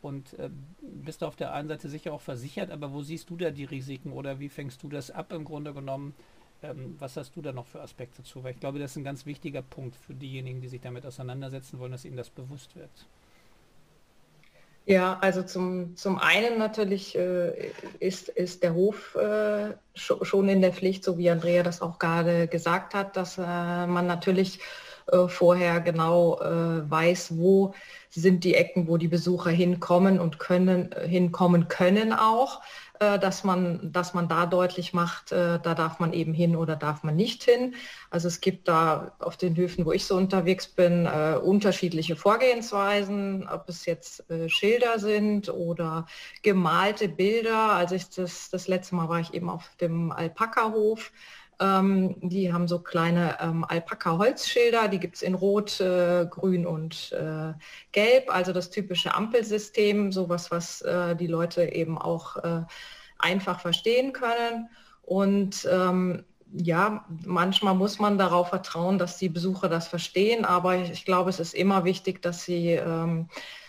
[0.00, 3.50] und äh, bist auf der einen Seite sicher auch versichert, aber wo siehst du da
[3.50, 6.14] die Risiken oder wie fängst du das ab im Grunde genommen?
[6.70, 8.42] Ähm, was hast du da noch für Aspekte zu?
[8.42, 11.78] Weil ich glaube, das ist ein ganz wichtiger Punkt für diejenigen, die sich damit auseinandersetzen
[11.78, 12.90] wollen, dass ihnen das bewusst wird.
[14.86, 20.72] Ja, also zum, zum einen natürlich äh, ist, ist der Hof äh, schon in der
[20.72, 24.60] Pflicht, so wie Andrea das auch gerade gesagt hat, dass äh, man natürlich
[25.10, 27.74] äh, vorher genau äh, weiß, wo
[28.10, 32.62] sind die Ecken, wo die Besucher hinkommen und können, hinkommen können auch.
[33.00, 36.76] Äh, dass man, dass man da deutlich macht, äh, da darf man eben hin oder
[36.76, 37.74] darf man nicht hin.
[38.10, 43.48] Also es gibt da auf den Höfen, wo ich so unterwegs bin, äh, unterschiedliche Vorgehensweisen,
[43.48, 46.06] ob es jetzt Schilder sind oder
[46.42, 47.72] gemalte Bilder.
[47.72, 51.12] Also ich das, das letzte Mal war ich eben auf dem Alpaka-Hof.
[51.58, 57.12] Ähm, die haben so kleine ähm, Alpaka-Holzschilder, die gibt es in Rot, äh, Grün und
[57.12, 57.54] äh,
[57.92, 62.62] Gelb, also das typische Ampelsystem, sowas, was äh, die Leute eben auch äh,
[63.18, 64.68] einfach verstehen können.
[65.02, 70.90] Und ähm, ja, manchmal muss man darauf vertrauen, dass die Besucher das verstehen, aber ich,
[70.90, 73.28] ich glaube, es ist immer wichtig, dass sie, ähm,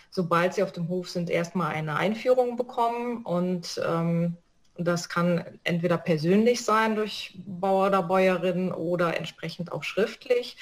[0.10, 4.38] sobald sie auf dem Hof sind, erstmal eine Einführung bekommen und ähm,
[4.78, 10.58] das kann entweder persönlich sein durch Bauer oder Bäuerin oder entsprechend auch schriftlich.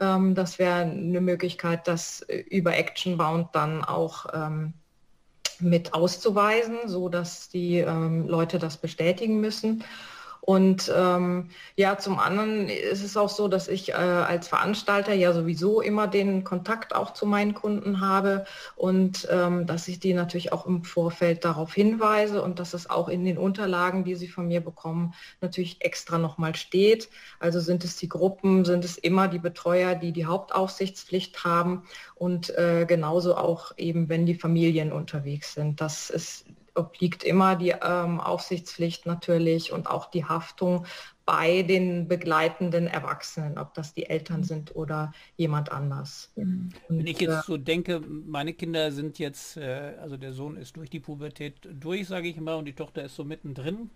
[0.00, 4.74] Ähm, das wäre eine Möglichkeit, das über Actionbound dann auch ähm,
[5.58, 9.84] mit auszuweisen, so dass die ähm, Leute das bestätigen müssen.
[10.50, 15.32] Und ähm, ja, zum anderen ist es auch so, dass ich äh, als Veranstalter ja
[15.32, 20.52] sowieso immer den Kontakt auch zu meinen Kunden habe und ähm, dass ich die natürlich
[20.52, 24.48] auch im Vorfeld darauf hinweise und dass es auch in den Unterlagen, die sie von
[24.48, 27.10] mir bekommen, natürlich extra nochmal steht.
[27.38, 31.84] Also sind es die Gruppen, sind es immer die Betreuer, die die Hauptaufsichtspflicht haben
[32.16, 35.80] und äh, genauso auch eben, wenn die Familien unterwegs sind.
[35.80, 36.44] Das ist
[36.80, 40.86] obliegt immer die ähm, Aufsichtspflicht natürlich und auch die Haftung
[41.26, 46.32] bei den begleitenden Erwachsenen, ob das die Eltern sind oder jemand anders.
[46.34, 46.70] Mhm.
[46.88, 50.76] Wenn ich jetzt äh, so denke, meine Kinder sind jetzt, äh, also der Sohn ist
[50.76, 53.90] durch die Pubertät durch, sage ich mal, und die Tochter ist so mittendrin.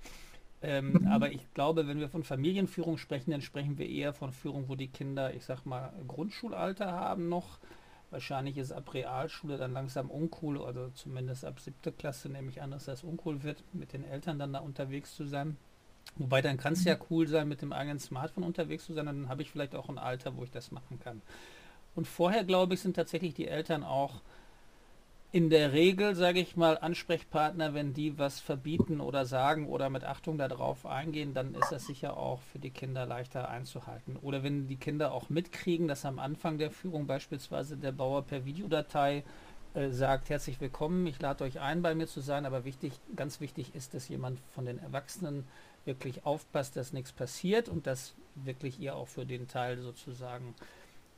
[0.62, 1.08] Ähm, mhm.
[1.08, 4.76] Aber ich glaube, wenn wir von Familienführung sprechen, dann sprechen wir eher von Führung, wo
[4.76, 7.58] die Kinder, ich sag mal, Grundschulalter haben noch
[8.14, 12.70] Wahrscheinlich ist ab Realschule dann langsam uncool, oder zumindest ab siebte Klasse nehme ich an,
[12.70, 15.56] dass das uncool wird, mit den Eltern dann da unterwegs zu sein.
[16.14, 17.00] Wobei dann kann es ja mhm.
[17.10, 19.98] cool sein, mit dem eigenen Smartphone unterwegs zu sein, dann habe ich vielleicht auch ein
[19.98, 21.22] Alter, wo ich das machen kann.
[21.96, 24.22] Und vorher, glaube ich, sind tatsächlich die Eltern auch
[25.34, 30.04] in der Regel, sage ich mal, Ansprechpartner, wenn die was verbieten oder sagen oder mit
[30.04, 34.16] Achtung darauf eingehen, dann ist das sicher auch für die Kinder leichter einzuhalten.
[34.22, 38.44] Oder wenn die Kinder auch mitkriegen, dass am Anfang der Führung beispielsweise der Bauer per
[38.44, 39.24] Videodatei
[39.74, 43.40] äh, sagt, herzlich willkommen, ich lade euch ein, bei mir zu sein, aber wichtig, ganz
[43.40, 45.48] wichtig ist, dass jemand von den Erwachsenen
[45.84, 50.54] wirklich aufpasst, dass nichts passiert und dass wirklich ihr auch für den Teil sozusagen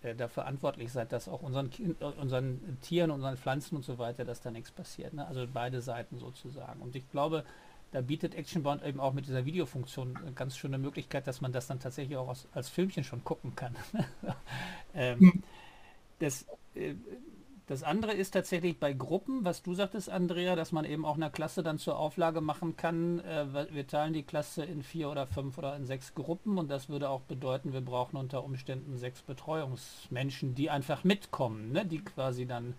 [0.02, 4.24] äh, da verantwortlich seid, dass auch unseren, kind, unseren Tieren, unseren Pflanzen und so weiter,
[4.24, 5.14] dass da nichts passiert.
[5.14, 5.26] Ne?
[5.26, 6.80] Also beide Seiten sozusagen.
[6.80, 7.44] Und ich glaube,
[7.92, 11.66] da bietet ActionBound eben auch mit dieser Videofunktion eine ganz schöne Möglichkeit, dass man das
[11.66, 13.76] dann tatsächlich auch als, als Filmchen schon gucken kann.
[14.94, 15.42] ähm, hm.
[16.18, 16.94] das, äh,
[17.68, 21.30] das andere ist tatsächlich bei Gruppen, was du sagtest, Andrea, dass man eben auch eine
[21.30, 23.18] Klasse dann zur Auflage machen kann.
[23.20, 26.88] Äh, wir teilen die Klasse in vier oder fünf oder in sechs Gruppen und das
[26.88, 31.84] würde auch bedeuten, wir brauchen unter Umständen sechs Betreuungsmenschen, die einfach mitkommen, ne?
[31.84, 32.74] die quasi dann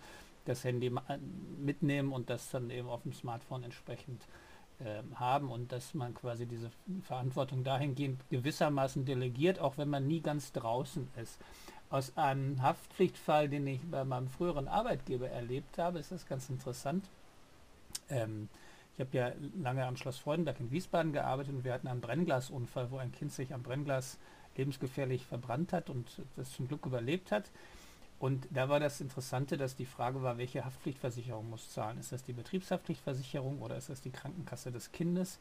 [0.45, 0.89] das Handy
[1.57, 4.21] mitnehmen und das dann eben auf dem Smartphone entsprechend
[4.79, 6.71] äh, haben und dass man quasi diese
[7.01, 11.39] Verantwortung dahingehend gewissermaßen delegiert, auch wenn man nie ganz draußen ist.
[11.89, 17.05] Aus einem Haftpflichtfall, den ich bei meinem früheren Arbeitgeber erlebt habe, ist das ganz interessant.
[18.09, 18.49] Ähm,
[18.95, 22.91] ich habe ja lange am Schloss Freudenberg in Wiesbaden gearbeitet und wir hatten einen Brennglasunfall,
[22.91, 24.17] wo ein Kind sich am Brennglas
[24.57, 27.45] lebensgefährlich verbrannt hat und das zum Glück überlebt hat.
[28.19, 31.99] Und da war das Interessante, dass die Frage war, welche Haftpflichtversicherung muss zahlen?
[31.99, 35.37] Ist das die Betriebshaftpflichtversicherung oder ist das die Krankenkasse des Kindes?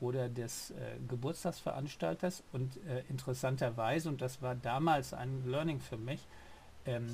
[0.00, 0.74] Oder des äh,
[1.08, 2.42] Geburtstagsveranstalters.
[2.52, 6.26] Und äh, interessanterweise, und das war damals ein Learning für mich,
[6.86, 7.06] ähm,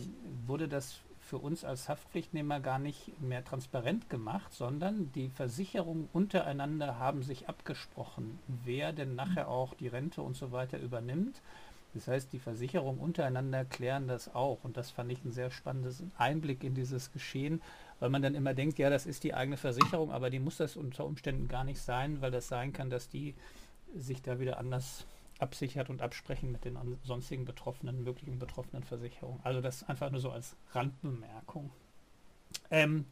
[0.46, 7.00] wurde das für uns als Haftpflichtnehmer gar nicht mehr transparent gemacht, sondern die Versicherungen untereinander
[7.00, 11.42] haben sich abgesprochen, wer denn nachher auch die Rente und so weiter übernimmt.
[11.94, 14.58] Das heißt, die Versicherungen untereinander klären das auch.
[14.62, 17.60] Und das fand ich ein sehr spannendes Einblick in dieses Geschehen,
[18.00, 20.76] weil man dann immer denkt, ja, das ist die eigene Versicherung, aber die muss das
[20.76, 23.34] unter Umständen gar nicht sein, weil das sein kann, dass die
[23.94, 25.06] sich da wieder anders
[25.38, 29.40] absichert und absprechen mit den sonstigen betroffenen, möglichen betroffenen Versicherungen.
[29.44, 31.70] Also das einfach nur so als Randbemerkung.
[32.70, 33.04] Ähm,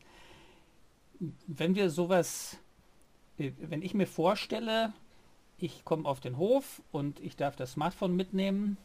[1.46, 2.58] wenn wir sowas,
[3.38, 4.92] äh, wenn ich mir vorstelle,
[5.58, 8.76] ich komme auf den Hof und ich darf das Smartphone mitnehmen,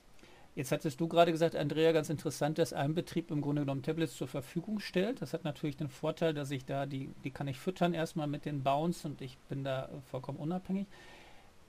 [0.55, 4.15] Jetzt hattest du gerade gesagt, Andrea, ganz interessant, dass ein Betrieb im Grunde genommen Tablets
[4.15, 5.21] zur Verfügung stellt.
[5.21, 8.45] Das hat natürlich den Vorteil, dass ich da, die, die kann ich füttern erstmal mit
[8.45, 10.87] den Bounce und ich bin da vollkommen unabhängig.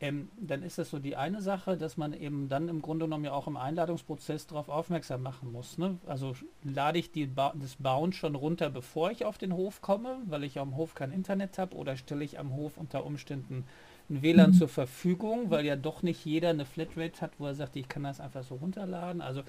[0.03, 3.27] Ähm, dann ist das so die eine Sache, dass man eben dann im Grunde genommen
[3.27, 5.77] ja auch im Einladungsprozess darauf aufmerksam machen muss.
[5.77, 5.99] Ne?
[6.07, 10.17] Also lade ich die ba das Bounce schon runter, bevor ich auf den Hof komme,
[10.25, 13.67] weil ich am Hof kein Internet habe, oder stelle ich am Hof unter Umständen
[14.11, 14.55] ein WLAN mhm.
[14.55, 18.03] zur Verfügung, weil ja doch nicht jeder eine Flatrate hat, wo er sagt, ich kann
[18.03, 19.21] das einfach so runterladen.
[19.23, 19.43] Also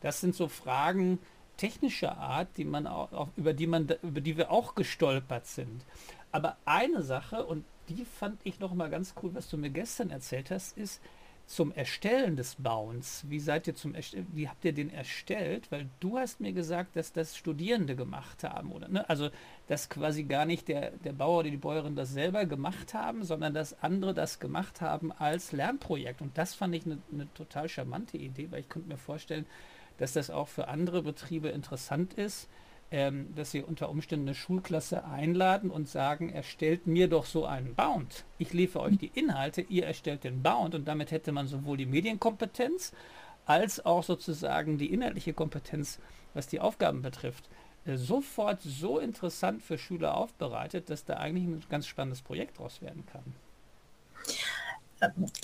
[0.00, 1.18] das sind so Fragen
[1.56, 5.84] technischer Art, die man auch, über die man, über die wir auch gestolpert sind.
[6.32, 10.10] Aber eine Sache, und die fand ich noch mal ganz cool, was du mir gestern
[10.10, 11.00] erzählt hast, ist,
[11.46, 13.94] zum Erstellen des Bauens, wie seid ihr zum
[14.32, 15.70] wie habt ihr den erstellt?
[15.70, 18.88] Weil du hast mir gesagt, dass das Studierende gemacht haben, oder?
[18.88, 19.08] Ne?
[19.08, 19.30] Also,
[19.68, 23.54] dass quasi gar nicht der, der Bauer oder die Bäuerin das selber gemacht haben, sondern
[23.54, 26.20] dass andere das gemacht haben als Lernprojekt.
[26.20, 29.46] Und das fand ich eine, eine total charmante Idee, weil ich könnte mir vorstellen,
[29.98, 32.48] dass das auch für andere Betriebe interessant ist,
[32.90, 37.74] ähm, dass sie unter Umständen eine Schulklasse einladen und sagen, erstellt mir doch so einen
[37.74, 38.24] Bound.
[38.38, 41.86] Ich liefere euch die Inhalte, ihr erstellt den Bound und damit hätte man sowohl die
[41.86, 42.92] Medienkompetenz
[43.44, 46.00] als auch sozusagen die inhaltliche Kompetenz,
[46.34, 47.48] was die Aufgaben betrifft,
[47.86, 52.82] äh, sofort so interessant für Schüler aufbereitet, dass da eigentlich ein ganz spannendes Projekt draus
[52.82, 53.34] werden kann.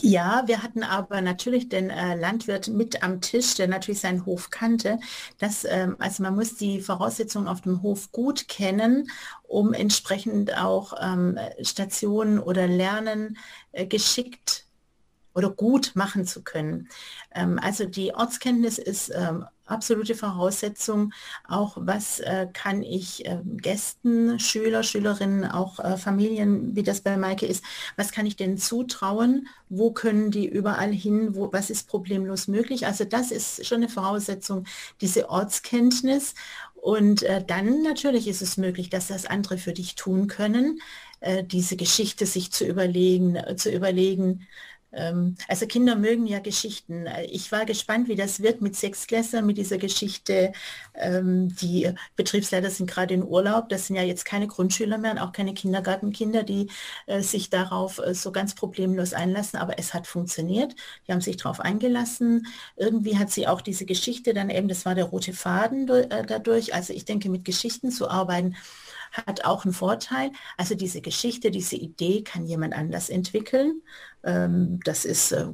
[0.00, 4.50] Ja, wir hatten aber natürlich den äh, Landwirt mit am Tisch, der natürlich seinen Hof
[4.50, 4.98] kannte.
[5.38, 9.10] Das, ähm, also man muss die Voraussetzungen auf dem Hof gut kennen,
[9.42, 13.36] um entsprechend auch ähm, Stationen oder Lernen
[13.72, 14.64] äh, geschickt
[15.34, 16.88] oder gut machen zu können.
[17.34, 21.12] Ähm, also die Ortskenntnis ist ähm, absolute Voraussetzung.
[21.48, 27.16] Auch was äh, kann ich äh, Gästen, Schüler, Schülerinnen, auch äh, Familien, wie das bei
[27.16, 27.64] Maike ist,
[27.96, 29.48] was kann ich denen zutrauen?
[29.68, 31.34] Wo können die überall hin?
[31.34, 32.86] Wo, was ist problemlos möglich?
[32.86, 34.64] Also das ist schon eine Voraussetzung,
[35.00, 36.34] diese Ortskenntnis.
[36.74, 40.80] Und äh, dann natürlich ist es möglich, dass das andere für dich tun können,
[41.20, 44.48] äh, diese Geschichte sich zu überlegen, äh, zu überlegen,
[45.48, 47.06] also Kinder mögen ja Geschichten.
[47.30, 50.52] Ich war gespannt, wie das wird mit Sechsklässlern, mit dieser Geschichte.
[50.94, 53.70] Ähm, die Betriebsleiter sind gerade in Urlaub.
[53.70, 56.68] Das sind ja jetzt keine Grundschüler mehr und auch keine Kindergartenkinder, die
[57.06, 59.58] äh, sich darauf äh, so ganz problemlos einlassen.
[59.58, 60.74] Aber es hat funktioniert.
[61.08, 62.46] Die haben sich darauf eingelassen.
[62.76, 66.74] Irgendwie hat sie auch diese Geschichte dann eben, das war der rote Faden äh, dadurch.
[66.74, 68.56] Also ich denke, mit Geschichten zu arbeiten,
[69.12, 70.32] hat auch einen Vorteil.
[70.56, 73.82] Also diese Geschichte, diese Idee kann jemand anders entwickeln.
[74.24, 75.48] Ähm, das ist, äh,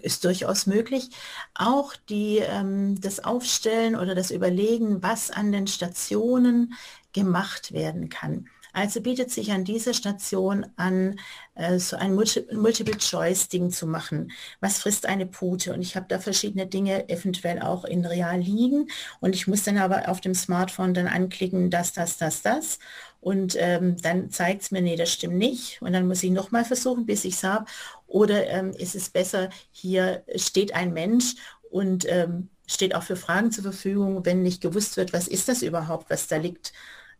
[0.00, 1.10] ist durchaus möglich.
[1.54, 6.74] Auch die, ähm, das Aufstellen oder das Überlegen, was an den Stationen
[7.12, 8.48] gemacht werden kann.
[8.74, 11.20] Also bietet sich an dieser Station an,
[11.54, 14.32] äh, so ein Multiple-Choice-Ding zu machen.
[14.60, 15.72] Was frisst eine Pute?
[15.72, 18.88] Und ich habe da verschiedene Dinge eventuell auch in real liegen.
[19.20, 22.80] Und ich muss dann aber auf dem Smartphone dann anklicken, das, das, das, das.
[23.20, 25.80] Und ähm, dann zeigt es mir, nee, das stimmt nicht.
[25.80, 27.66] Und dann muss ich nochmal versuchen, bis ich es habe.
[28.08, 31.36] Oder ähm, ist es besser, hier steht ein Mensch
[31.70, 35.62] und ähm, steht auch für Fragen zur Verfügung, wenn nicht gewusst wird, was ist das
[35.62, 36.72] überhaupt, was da liegt.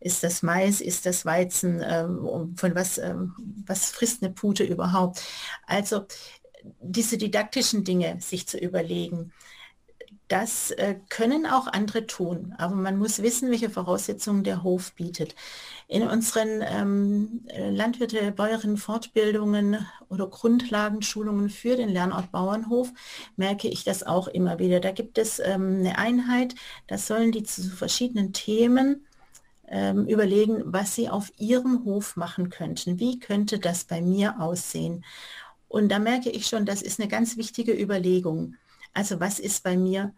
[0.05, 0.81] Ist das Mais?
[0.81, 1.81] Ist das Weizen?
[1.83, 3.33] Ähm, von was, ähm,
[3.65, 5.23] was frisst eine Pute überhaupt?
[5.65, 6.05] Also
[6.79, 9.33] diese didaktischen Dinge sich zu überlegen,
[10.27, 15.33] das äh, können auch andere tun, aber man muss wissen, welche Voraussetzungen der Hof bietet.
[15.87, 22.91] In unseren ähm, Landwirte, Bäuerinnen Fortbildungen oder Grundlagenschulungen für den Lernort Bauernhof
[23.37, 24.79] merke ich das auch immer wieder.
[24.79, 26.53] Da gibt es ähm, eine Einheit,
[26.85, 29.05] da sollen die zu verschiedenen Themen
[29.67, 32.99] ähm, überlegen, was sie auf ihrem Hof machen könnten.
[32.99, 35.03] Wie könnte das bei mir aussehen?
[35.67, 38.55] Und da merke ich schon, das ist eine ganz wichtige Überlegung.
[38.93, 40.13] Also was ist bei mir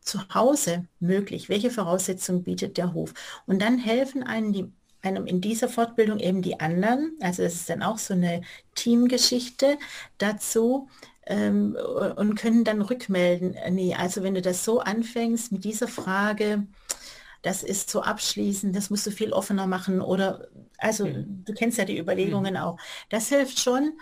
[0.00, 1.48] zu Hause möglich?
[1.48, 3.14] Welche Voraussetzungen bietet der Hof?
[3.46, 4.72] Und dann helfen einem, die,
[5.02, 7.16] einem in dieser Fortbildung eben die anderen.
[7.20, 8.42] Also es ist dann auch so eine
[8.74, 9.78] Teamgeschichte
[10.18, 10.88] dazu,
[11.26, 11.76] ähm,
[12.16, 16.66] und können dann rückmelden, nee, also wenn du das so anfängst mit dieser Frage,
[17.42, 21.44] das ist zu abschließen, das musst du viel offener machen oder, also mhm.
[21.44, 22.60] du kennst ja die Überlegungen mhm.
[22.60, 22.78] auch.
[23.08, 23.92] Das hilft schon,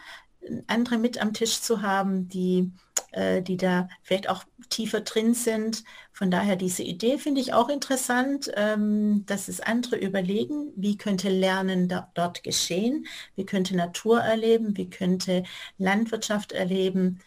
[0.67, 2.73] andere mit am Tisch zu haben, die,
[3.13, 5.85] äh, die da vielleicht auch tiefer drin sind.
[6.13, 11.29] Von daher diese Idee finde ich auch interessant, ähm, dass es andere überlegen, wie könnte
[11.29, 15.45] Lernen da, dort geschehen, wie könnte Natur erleben, wie könnte
[15.79, 17.21] Landwirtschaft erleben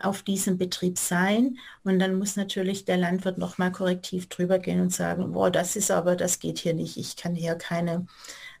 [0.00, 1.58] auf diesem Betrieb sein.
[1.84, 5.90] Und dann muss natürlich der Landwirt nochmal korrektiv drüber gehen und sagen, boah, das ist
[5.90, 6.96] aber, das geht hier nicht.
[6.96, 8.06] Ich kann hier keine,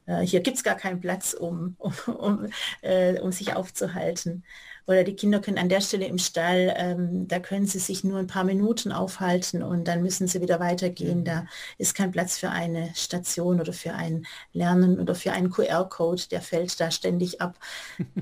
[0.06, 2.46] äh, hier gibt es gar keinen Platz, um, um, um,
[2.82, 4.44] äh, um, sich aufzuhalten.
[4.86, 8.18] Oder die Kinder können an der Stelle im Stall, ähm, da können sie sich nur
[8.18, 11.24] ein paar Minuten aufhalten und dann müssen sie wieder weitergehen.
[11.26, 16.22] Da ist kein Platz für eine Station oder für ein Lernen oder für einen QR-Code,
[16.30, 17.58] der fällt da ständig ab.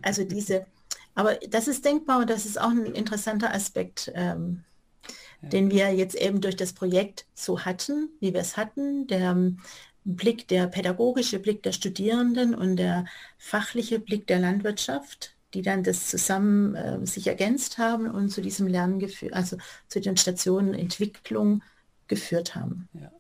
[0.03, 0.67] Also diese
[1.17, 4.63] aber das ist denkbar und das ist auch ein interessanter Aspekt, ähm,
[5.43, 5.49] ja.
[5.49, 9.07] den wir jetzt eben durch das Projekt so hatten, wie wir es hatten.
[9.07, 9.59] Der ähm,
[10.05, 13.07] Blick, der pädagogische Blick der Studierenden und der
[13.39, 18.67] fachliche Blick der Landwirtschaft, die dann das zusammen äh, sich ergänzt haben und zu diesem
[18.67, 19.57] Lernen geführt, also
[19.89, 21.63] zu den Stationen Entwicklung
[22.09, 22.89] geführt haben.
[22.93, 23.11] Ja.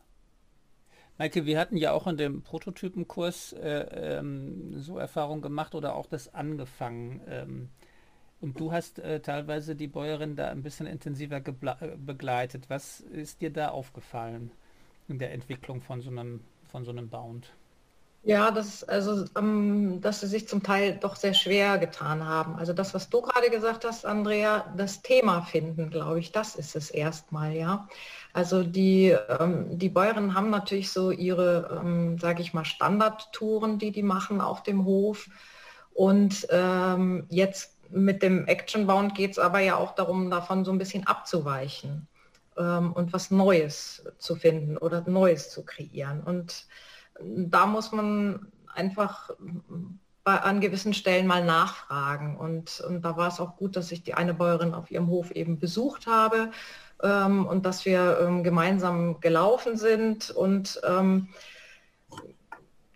[1.18, 6.06] Maike, wir hatten ja auch in dem Prototypenkurs äh, ähm, so Erfahrungen gemacht oder auch
[6.06, 7.22] das angefangen.
[7.26, 7.68] Ähm,
[8.40, 12.64] und du hast äh, teilweise die Bäuerin da ein bisschen intensiver äh, begleitet.
[12.68, 14.50] Was ist dir da aufgefallen
[15.08, 17.52] in der Entwicklung von so einem, von so einem Bound?
[18.26, 22.56] Ja, das, also, ähm, dass sie sich zum Teil doch sehr schwer getan haben.
[22.56, 26.74] Also das, was du gerade gesagt hast, Andrea, das Thema finden, glaube ich, das ist
[26.74, 27.88] es erstmal, ja.
[28.32, 33.92] Also die, ähm, die Bäuerinnen haben natürlich so ihre, ähm, sage ich mal, Standardtouren, die
[33.92, 35.28] die machen auf dem Hof.
[35.94, 40.72] Und ähm, jetzt mit dem Action Bound geht es aber ja auch darum, davon so
[40.72, 42.08] ein bisschen abzuweichen.
[42.58, 46.22] ähm, und was Neues zu finden oder Neues zu kreieren.
[46.22, 46.66] Und
[47.20, 49.30] da muss man einfach
[50.24, 52.36] bei, an gewissen Stellen mal nachfragen.
[52.36, 55.30] Und, und da war es auch gut, dass ich die eine Bäuerin auf ihrem Hof
[55.30, 56.50] eben besucht habe
[57.02, 60.30] ähm, und dass wir ähm, gemeinsam gelaufen sind.
[60.30, 61.28] Und ähm,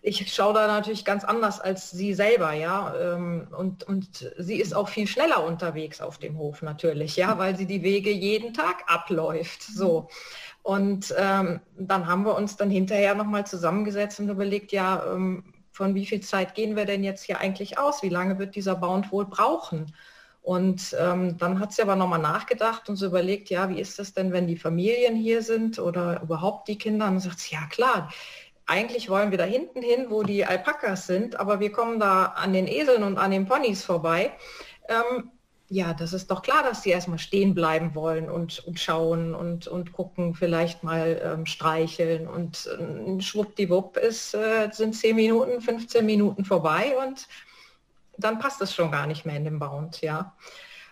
[0.03, 2.95] ich schaue da natürlich ganz anders als sie selber, ja.
[2.97, 7.57] Ähm, und, und sie ist auch viel schneller unterwegs auf dem Hof natürlich, ja, weil
[7.57, 9.63] sie die Wege jeden Tag abläuft.
[9.63, 10.09] So.
[10.63, 15.95] Und ähm, dann haben wir uns dann hinterher nochmal zusammengesetzt und überlegt, ja, ähm, von
[15.95, 18.03] wie viel Zeit gehen wir denn jetzt hier eigentlich aus?
[18.03, 19.95] Wie lange wird dieser Bound wohl brauchen?
[20.43, 24.15] Und ähm, dann hat sie aber nochmal nachgedacht und so überlegt, ja, wie ist das
[24.15, 27.07] denn, wenn die Familien hier sind oder überhaupt die Kinder?
[27.07, 28.11] Und dann sagt sie, ja klar,
[28.71, 32.53] eigentlich wollen wir da hinten hin, wo die Alpakas sind, aber wir kommen da an
[32.53, 34.33] den Eseln und an den Ponys vorbei.
[34.89, 35.33] Ähm,
[35.69, 39.67] ja, das ist doch klar, dass sie erstmal stehen bleiben wollen und, und schauen und,
[39.67, 46.07] und gucken, vielleicht mal ähm, streicheln und äh, schwuppdiwupp ist, äh, sind 10 Minuten, 15
[46.07, 47.27] Minuten vorbei und
[48.19, 50.37] dann passt es schon gar nicht mehr in dem Bound, ja.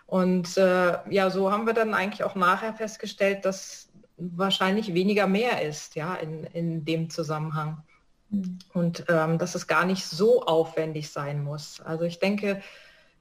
[0.06, 3.87] Und äh, ja, so haben wir dann eigentlich auch nachher festgestellt, dass
[4.18, 7.82] wahrscheinlich weniger mehr ist, ja, in, in dem Zusammenhang.
[8.30, 8.58] Mhm.
[8.74, 11.80] Und ähm, dass es gar nicht so aufwendig sein muss.
[11.80, 12.60] Also ich denke,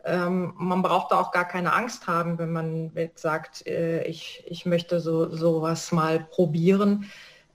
[0.04, 4.44] ähm, man braucht da auch gar keine Angst haben, wenn man jetzt sagt, äh, ich,
[4.48, 7.10] ich möchte so sowas mal probieren.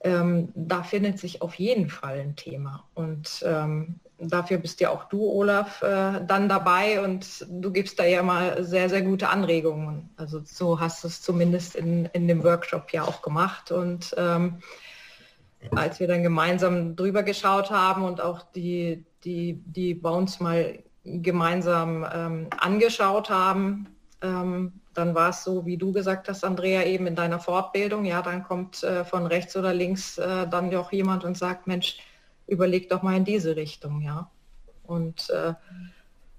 [0.05, 2.84] Ähm, da findet sich auf jeden Fall ein Thema.
[2.95, 8.05] Und ähm, dafür bist ja auch du, Olaf, äh, dann dabei und du gibst da
[8.05, 10.11] ja mal sehr, sehr gute Anregungen.
[10.16, 13.70] Also so hast du es zumindest in, in dem Workshop ja auch gemacht.
[13.70, 14.59] Und ähm,
[15.75, 22.07] als wir dann gemeinsam drüber geschaut haben und auch die, die, die Bounce mal gemeinsam
[22.12, 23.89] ähm, angeschaut haben,
[24.23, 28.23] ähm, dann war es so, wie du gesagt hast, Andrea, eben in deiner Fortbildung, ja,
[28.23, 31.99] dann kommt äh, von rechts oder links äh, dann doch jemand und sagt, Mensch,
[32.47, 34.30] überleg doch mal in diese Richtung, ja.
[34.82, 35.55] Und äh,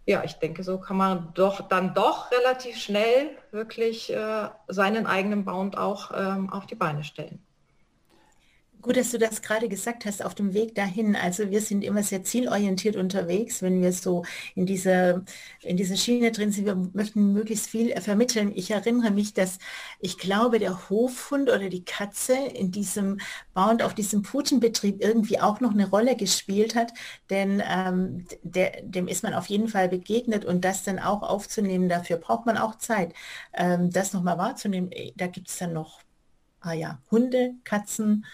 [0.06, 5.46] ja, ich denke, so kann man doch dann doch relativ schnell wirklich äh, seinen eigenen
[5.46, 7.42] Bound auch ähm, auf die Beine stellen.
[8.84, 11.16] Gut, dass du das gerade gesagt hast, auf dem Weg dahin.
[11.16, 14.26] Also wir sind immer sehr zielorientiert unterwegs, wenn wir so
[14.56, 15.24] in dieser,
[15.62, 16.66] in dieser Schiene drin sind.
[16.66, 18.52] Wir möchten möglichst viel vermitteln.
[18.54, 19.58] Ich erinnere mich, dass
[20.02, 23.20] ich glaube, der Hofhund oder die Katze in diesem
[23.54, 26.92] Bound auf diesem Putenbetrieb irgendwie auch noch eine Rolle gespielt hat,
[27.30, 31.88] denn ähm, der, dem ist man auf jeden Fall begegnet und das dann auch aufzunehmen,
[31.88, 33.14] dafür braucht man auch Zeit,
[33.54, 34.90] ähm, das nochmal wahrzunehmen.
[35.16, 36.02] Da gibt es dann noch
[36.64, 38.26] ah ja, Hunde, Katzen,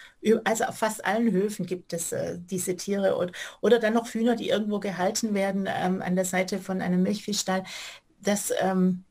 [0.44, 4.36] also auf fast allen Höfen gibt es äh, diese Tiere und, oder dann noch Hühner,
[4.36, 7.64] die irgendwo gehalten werden ähm, an der Seite von einem Milchviehstall.
[8.22, 9.06] Das ähm,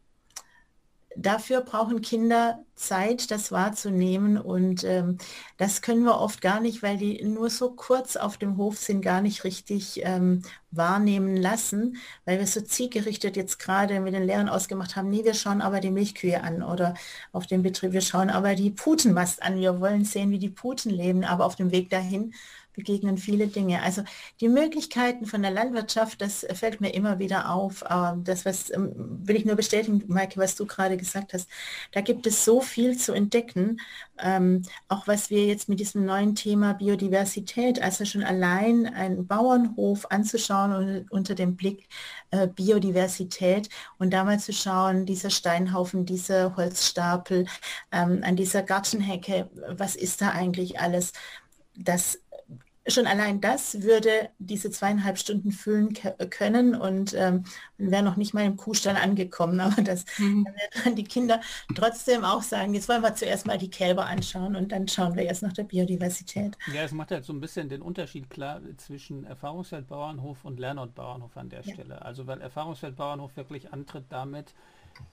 [1.16, 4.38] dafür brauchen Kinder Zeit, das wahrzunehmen.
[4.38, 5.18] Und ähm,
[5.56, 9.02] das können wir oft gar nicht, weil die nur so kurz auf dem Hof sind,
[9.02, 14.48] gar nicht richtig ähm, wahrnehmen lassen, weil wir so zielgerichtet jetzt gerade mit den Lehrern
[14.48, 16.94] ausgemacht haben, nee, wir schauen aber die Milchkühe an oder
[17.32, 19.56] auf dem Betrieb, wir schauen aber die Putenmast an.
[19.56, 22.34] Wir wollen sehen, wie die Puten leben, aber auf dem Weg dahin
[22.78, 23.82] begegnen viele Dinge.
[23.82, 24.02] Also
[24.40, 27.84] die Möglichkeiten von der Landwirtschaft, das fällt mir immer wieder auf.
[28.24, 31.48] Das, was ähm, will ich nur bestätigen, Maike, was du gerade gesagt hast.
[31.92, 33.80] Da gibt es so viel zu entdecken.
[34.20, 40.06] Ähm, auch was wir jetzt mit diesem neuen Thema Biodiversität, also schon allein einen Bauernhof
[40.10, 41.88] anzuschauen und unter dem Blick
[42.30, 43.68] äh, Biodiversität
[43.98, 47.46] und da mal zu schauen, dieser Steinhaufen, dieser Holzstapel,
[47.92, 51.12] ähm, an dieser Gartenhecke, was ist da eigentlich alles?
[51.76, 52.18] Das
[52.88, 55.94] schon allein das würde diese zweieinhalb Stunden füllen
[56.30, 57.44] können und ähm,
[57.76, 59.60] wäre noch nicht mal im Kuhstall angekommen.
[59.68, 60.46] Aber das mhm.
[60.74, 61.40] werden die Kinder
[61.74, 65.24] trotzdem auch sagen, jetzt wollen wir zuerst mal die Kälber anschauen und dann schauen wir
[65.24, 66.56] erst nach der Biodiversität.
[66.72, 71.48] Ja, es macht halt so ein bisschen den Unterschied klar zwischen Erfahrungsfeldbauernhof und Lernortbauernhof an
[71.48, 71.74] der ja.
[71.74, 72.02] Stelle.
[72.02, 74.54] Also weil Erfahrungsfeldbauernhof wirklich antritt damit,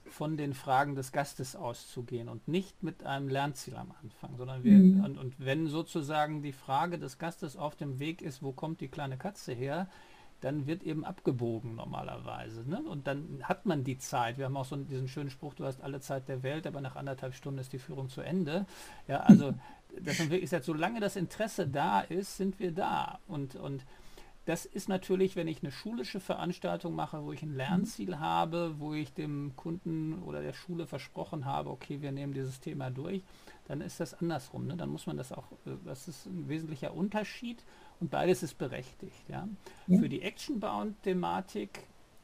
[0.08, 4.72] von den Fragen des Gastes auszugehen und nicht mit einem Lernziel am Anfang, sondern wir,
[4.72, 5.04] mhm.
[5.04, 8.88] und, und, wenn sozusagen die Frage des Gastes auf dem Weg ist, wo kommt die
[8.88, 9.88] kleine Katze her,
[10.40, 12.68] dann wird eben abgebogen normalerweise.
[12.68, 12.82] Ne?
[12.82, 14.38] Und dann hat man die Zeit.
[14.38, 16.96] Wir haben auch so diesen schönen Spruch, du hast alle Zeit der Welt, aber nach
[16.96, 18.66] anderthalb Stunden ist die Führung zu Ende.
[19.08, 19.54] Ja, also
[20.00, 23.18] dass man wirklich sagt, solange das Interesse da ist, sind wir da.
[23.26, 23.84] Und, und
[24.46, 28.20] das ist natürlich, wenn ich eine schulische Veranstaltung mache, wo ich ein Lernziel mhm.
[28.20, 32.90] habe, wo ich dem Kunden oder der Schule versprochen habe, okay, wir nehmen dieses Thema
[32.90, 33.22] durch,
[33.66, 34.68] dann ist das andersrum.
[34.68, 34.76] Ne?
[34.76, 37.64] Dann muss man das auch, äh, das ist ein wesentlicher Unterschied
[37.98, 39.28] und beides ist berechtigt.
[39.28, 39.48] Ja?
[39.88, 39.98] ja.
[39.98, 41.80] Für die Action-Bound-Thematik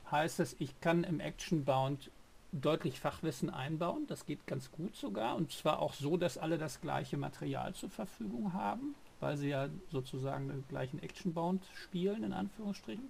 [0.09, 2.13] heißt es, ich kann im Action-Bound
[2.53, 4.07] deutlich Fachwissen einbauen.
[4.07, 5.35] Das geht ganz gut sogar.
[5.35, 9.69] Und zwar auch so, dass alle das gleiche Material zur Verfügung haben, weil sie ja
[9.91, 13.09] sozusagen den gleichen Action-Bound spielen, in Anführungsstrichen.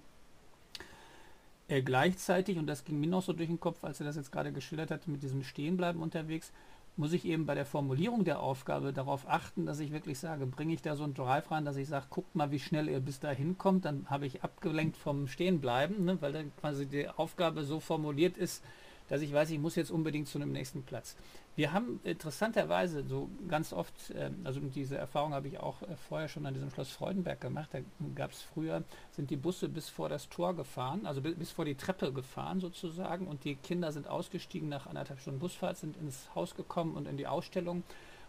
[1.67, 4.31] Äh, gleichzeitig, und das ging mir noch so durch den Kopf, als er das jetzt
[4.31, 6.51] gerade geschildert hat, mit diesem Stehenbleiben unterwegs,
[6.95, 10.73] muss ich eben bei der Formulierung der Aufgabe darauf achten, dass ich wirklich sage, bringe
[10.73, 13.19] ich da so einen Drive rein, dass ich sage, guckt mal, wie schnell ihr bis
[13.19, 17.79] dahin kommt, dann habe ich abgelenkt vom Stehenbleiben, ne, weil dann quasi die Aufgabe so
[17.79, 18.63] formuliert ist,
[19.09, 21.15] dass ich weiß, ich muss jetzt unbedingt zu einem nächsten Platz.
[21.55, 26.27] Wir haben interessanterweise so ganz oft, äh, also diese Erfahrung habe ich auch äh, vorher
[26.27, 27.79] schon an diesem Schloss Freudenberg gemacht, da
[28.15, 31.65] gab es früher, sind die Busse bis vor das Tor gefahren, also bis, bis vor
[31.65, 33.27] die Treppe gefahren sozusagen.
[33.27, 37.17] Und die Kinder sind ausgestiegen nach anderthalb Stunden Busfahrt, sind ins Haus gekommen und in
[37.17, 37.83] die Ausstellung.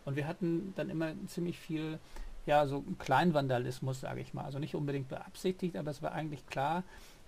[0.04, 1.98] Und wir hatten dann immer ziemlich viel
[2.46, 4.44] ja, so Kleinvandalismus, sage ich mal.
[4.44, 6.84] Also nicht unbedingt beabsichtigt, aber es war eigentlich klar,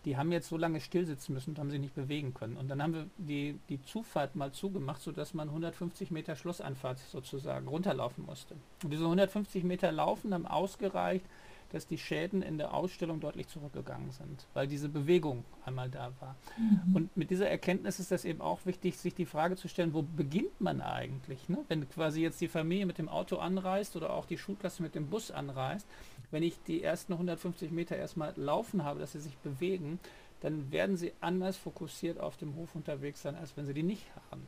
[0.07, 2.57] die haben jetzt so lange stillsitzen müssen und haben sich nicht bewegen können.
[2.57, 7.67] Und dann haben wir die, die Zufahrt mal zugemacht, sodass man 150 Meter Schlusseinfahrt sozusagen
[7.67, 8.55] runterlaufen musste.
[8.85, 11.25] Und diese 150 Meter Laufen haben ausgereicht,
[11.73, 16.37] dass die Schäden in der Ausstellung deutlich zurückgegangen sind, weil diese Bewegung einmal da war.
[16.57, 16.97] Mhm.
[16.97, 20.03] Und mit dieser Erkenntnis ist das eben auch wichtig, sich die Frage zu stellen, wo
[20.03, 21.49] beginnt man eigentlich?
[21.49, 21.59] Ne?
[21.69, 25.09] Wenn quasi jetzt die Familie mit dem Auto anreist oder auch die Schulklasse mit dem
[25.09, 25.87] Bus anreist,
[26.31, 29.99] wenn ich die ersten 150 Meter erstmal laufen habe, dass sie sich bewegen,
[30.41, 34.05] dann werden sie anders fokussiert auf dem Hof unterwegs sein, als wenn sie die nicht
[34.31, 34.47] haben.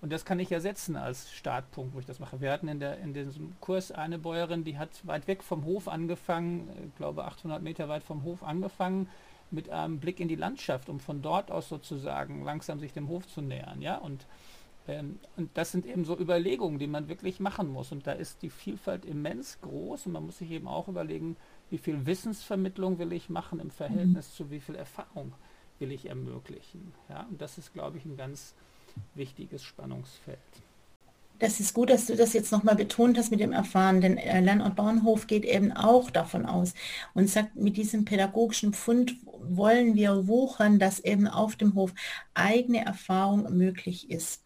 [0.00, 2.40] Und das kann ich ersetzen als Startpunkt, wo ich das mache.
[2.40, 5.88] Wir hatten in, der, in diesem Kurs eine Bäuerin, die hat weit weg vom Hof
[5.88, 9.08] angefangen, ich glaube 800 Meter weit vom Hof angefangen,
[9.50, 13.26] mit einem Blick in die Landschaft, um von dort aus sozusagen langsam sich dem Hof
[13.26, 13.80] zu nähern.
[13.80, 13.96] Ja?
[13.96, 14.26] Und,
[14.86, 17.90] ähm, und das sind eben so Überlegungen, die man wirklich machen muss.
[17.90, 21.36] Und da ist die Vielfalt immens groß und man muss sich eben auch überlegen,
[21.70, 24.34] wie viel Wissensvermittlung will ich machen im Verhältnis mhm.
[24.36, 25.32] zu wie viel Erfahrung
[25.78, 26.92] will ich ermöglichen.
[27.08, 27.26] Ja?
[27.28, 28.54] Und das ist, glaube ich, ein ganz
[29.14, 30.38] wichtiges Spannungsfeld.
[31.38, 34.40] Das ist gut, dass du das jetzt nochmal betont hast mit dem Erfahren, denn äh,
[34.40, 36.74] Lernort Bauernhof geht eben auch davon aus
[37.14, 41.94] und sagt, mit diesem pädagogischen Pfund wollen wir wuchern, dass eben auf dem Hof
[42.34, 44.42] eigene Erfahrung möglich ist.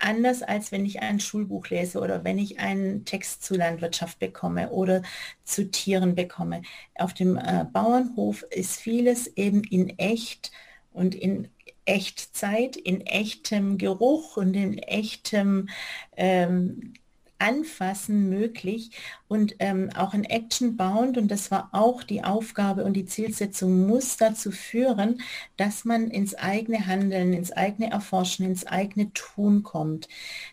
[0.00, 4.70] Anders als wenn ich ein Schulbuch lese oder wenn ich einen Text zu Landwirtschaft bekomme
[4.70, 5.02] oder
[5.44, 6.62] zu Tieren bekomme.
[6.96, 10.50] Auf dem äh, Bauernhof ist vieles eben in echt
[10.92, 11.48] und in
[11.84, 15.68] Echtzeit, in echtem Geruch und in echtem
[16.16, 16.94] ähm,
[17.42, 18.92] Anfassen möglich
[19.26, 23.88] und ähm, auch ein Action Bound und das war auch die Aufgabe und die Zielsetzung
[23.88, 25.20] muss dazu führen,
[25.56, 30.06] dass man ins eigene Handeln, ins eigene Erforschen, ins eigene Tun kommt.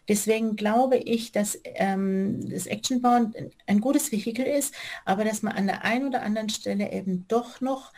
[0.08, 3.36] Deswegen glaube ich, dass ähm, das Action Bound
[3.68, 4.74] ein gutes Vehikel ist,
[5.06, 7.94] aber dass man an der einen oder anderen Stelle eben doch noch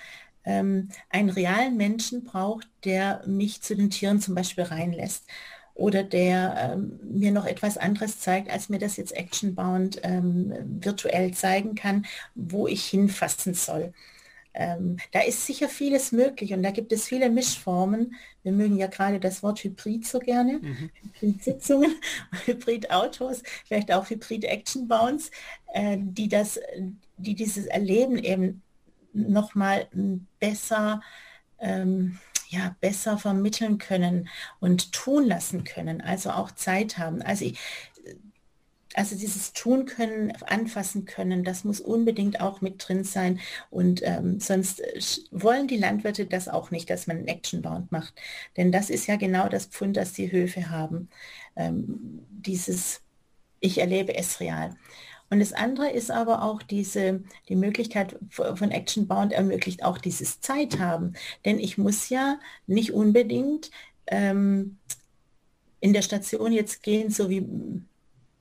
[0.45, 5.25] ähm, einen realen Menschen braucht, der mich zu den Tieren zum Beispiel reinlässt
[5.73, 11.33] oder der ähm, mir noch etwas anderes zeigt, als mir das jetzt actionbound ähm, virtuell
[11.33, 13.93] zeigen kann, wo ich hinfassen soll.
[14.53, 18.15] Ähm, da ist sicher vieles möglich und da gibt es viele Mischformen.
[18.43, 20.59] Wir mögen ja gerade das Wort Hybrid so gerne.
[20.61, 20.89] Mhm.
[21.21, 21.95] Hybrid-Sitzungen,
[22.45, 25.31] Hybrid-Autos, vielleicht auch Hybrid-Action-Bounds,
[25.73, 26.59] äh, die, das,
[27.17, 28.61] die dieses Erleben eben
[29.13, 29.87] nochmal
[30.39, 31.01] besser,
[31.59, 34.27] ähm, ja, besser vermitteln können
[34.59, 37.21] und tun lassen können, also auch Zeit haben.
[37.21, 37.59] Also ich,
[38.93, 43.39] also dieses tun können, anfassen können, das muss unbedingt auch mit drin sein.
[43.69, 44.81] Und ähm, sonst
[45.31, 48.13] wollen die Landwirte das auch nicht, dass man einen Actionbound macht.
[48.57, 51.09] Denn das ist ja genau das Pfund, das die Höfe haben.
[51.55, 53.01] Ähm, dieses,
[53.59, 54.75] ich erlebe es real.
[55.31, 60.41] Und das andere ist aber auch diese, die Möglichkeit von Action Bound ermöglicht auch dieses
[60.41, 61.13] Zeit haben.
[61.45, 63.71] Denn ich muss ja nicht unbedingt
[64.07, 64.77] ähm,
[65.79, 67.47] in der Station jetzt gehen, so wie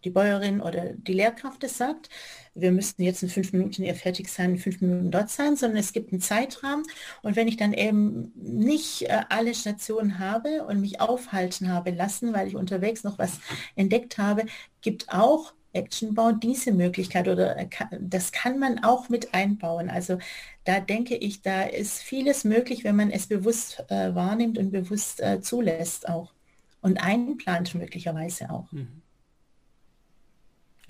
[0.04, 2.08] die Bäuerin oder die Lehrkraft es sagt,
[2.54, 5.78] wir müssten jetzt in fünf Minuten hier fertig sein, in fünf Minuten dort sein, sondern
[5.78, 6.84] es gibt einen Zeitrahmen.
[7.22, 12.32] Und wenn ich dann eben nicht äh, alle Stationen habe und mich aufhalten habe lassen,
[12.32, 13.38] weil ich unterwegs noch was
[13.76, 14.46] entdeckt habe,
[14.80, 17.56] gibt auch Actionbau diese Möglichkeit oder
[18.00, 19.90] das kann man auch mit einbauen.
[19.90, 20.18] Also
[20.64, 25.20] da denke ich, da ist vieles möglich, wenn man es bewusst äh, wahrnimmt und bewusst
[25.20, 26.32] äh, zulässt auch
[26.80, 28.70] und einplant möglicherweise auch.
[28.72, 29.02] Mhm.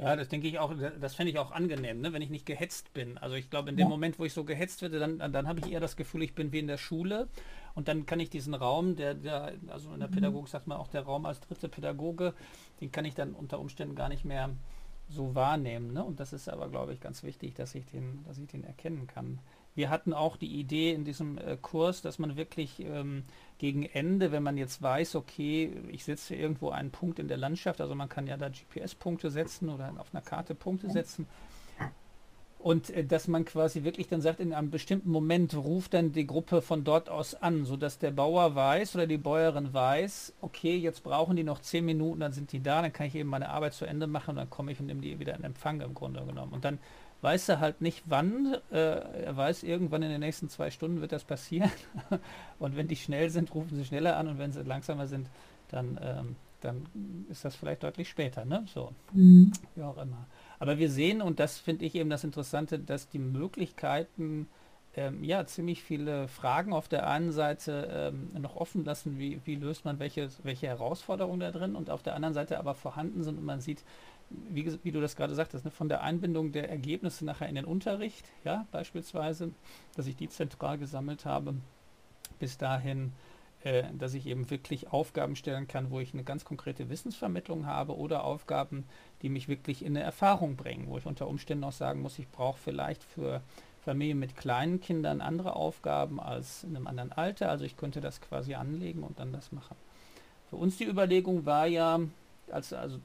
[0.01, 2.13] Ja, das denke ich auch, das fände ich auch angenehm, ne?
[2.13, 3.19] wenn ich nicht gehetzt bin.
[3.19, 3.89] Also ich glaube, in dem ja.
[3.89, 6.53] Moment, wo ich so gehetzt werde, dann, dann habe ich eher das Gefühl, ich bin
[6.53, 7.29] wie in der Schule
[7.75, 10.13] und dann kann ich diesen Raum, der, der also in der mhm.
[10.13, 12.35] Pädagogik sagt man auch der Raum als dritte Pädagoge,
[12.81, 14.51] den kann ich dann unter Umständen gar nicht mehr
[15.09, 15.93] so wahrnehmen.
[15.93, 16.03] Ne?
[16.03, 19.07] Und das ist aber, glaube ich, ganz wichtig, dass ich den, dass ich den erkennen
[19.07, 19.41] kann.
[19.75, 23.25] Wir hatten auch die Idee in diesem äh, Kurs, dass man wirklich ähm,
[23.59, 27.81] gegen Ende, wenn man jetzt weiß, okay, ich setze irgendwo einen Punkt in der Landschaft,
[27.81, 31.27] also man kann ja da GPS-Punkte setzen oder auf einer Karte Punkte setzen,
[32.61, 36.27] und äh, dass man quasi wirklich dann sagt, in einem bestimmten Moment ruft dann die
[36.27, 41.03] Gruppe von dort aus an, sodass der Bauer weiß oder die Bäuerin weiß, okay, jetzt
[41.03, 43.73] brauchen die noch zehn Minuten, dann sind die da, dann kann ich eben meine Arbeit
[43.73, 46.25] zu Ende machen und dann komme ich und nehme die wieder in Empfang im Grunde
[46.25, 46.53] genommen.
[46.53, 46.79] Und dann
[47.23, 51.13] weiß er halt nicht wann, äh, er weiß irgendwann in den nächsten zwei Stunden wird
[51.13, 51.71] das passieren.
[52.59, 55.29] und wenn die schnell sind, rufen sie schneller an und wenn sie langsamer sind,
[55.69, 56.87] dann, ähm, dann
[57.29, 58.65] ist das vielleicht deutlich später, ne?
[58.73, 58.93] So.
[59.13, 59.53] Mhm.
[59.75, 60.27] Wie auch immer.
[60.59, 64.49] Aber wir sehen, und das finde ich eben das Interessante, dass die Möglichkeiten
[64.97, 69.55] ähm, ja ziemlich viele Fragen auf der einen Seite ähm, noch offen lassen, wie, wie
[69.55, 73.39] löst man welche, welche Herausforderungen da drin und auf der anderen Seite aber vorhanden sind
[73.39, 73.85] und man sieht,
[74.31, 77.65] wie, wie du das gerade sagtest, ne, von der Einbindung der Ergebnisse nachher in den
[77.65, 79.51] Unterricht, ja, beispielsweise,
[79.97, 81.55] dass ich die zentral gesammelt habe,
[82.39, 83.13] bis dahin,
[83.65, 87.97] äh, dass ich eben wirklich Aufgaben stellen kann, wo ich eine ganz konkrete Wissensvermittlung habe
[87.97, 88.85] oder Aufgaben,
[89.23, 92.29] die mich wirklich in eine Erfahrung bringen, wo ich unter Umständen auch sagen muss, ich
[92.31, 93.43] brauche vielleicht für
[93.85, 97.51] Familien mit kleinen Kindern andere Aufgaben als in einem anderen Alter.
[97.51, 99.77] Also ich könnte das quasi anlegen und dann das machen.
[100.51, 102.01] Für uns die Überlegung war ja,
[102.53, 102.99] als, also,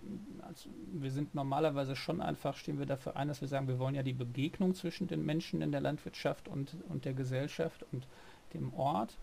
[0.48, 3.96] als, wir sind normalerweise schon einfach, stehen wir dafür ein, dass wir sagen, wir wollen
[3.96, 8.08] ja die Begegnung zwischen den Menschen in der Landwirtschaft und, und der Gesellschaft und
[8.54, 9.18] dem Ort.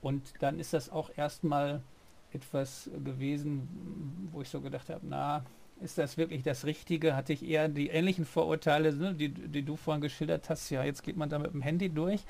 [0.00, 1.82] Und dann ist das auch erstmal
[2.32, 5.44] etwas gewesen, wo ich so gedacht habe, na,
[5.80, 7.16] ist das wirklich das Richtige?
[7.16, 11.02] Hatte ich eher die ähnlichen Vorurteile, ne, die, die du vorhin geschildert hast, ja, jetzt
[11.02, 12.22] geht man da mit dem Handy durch.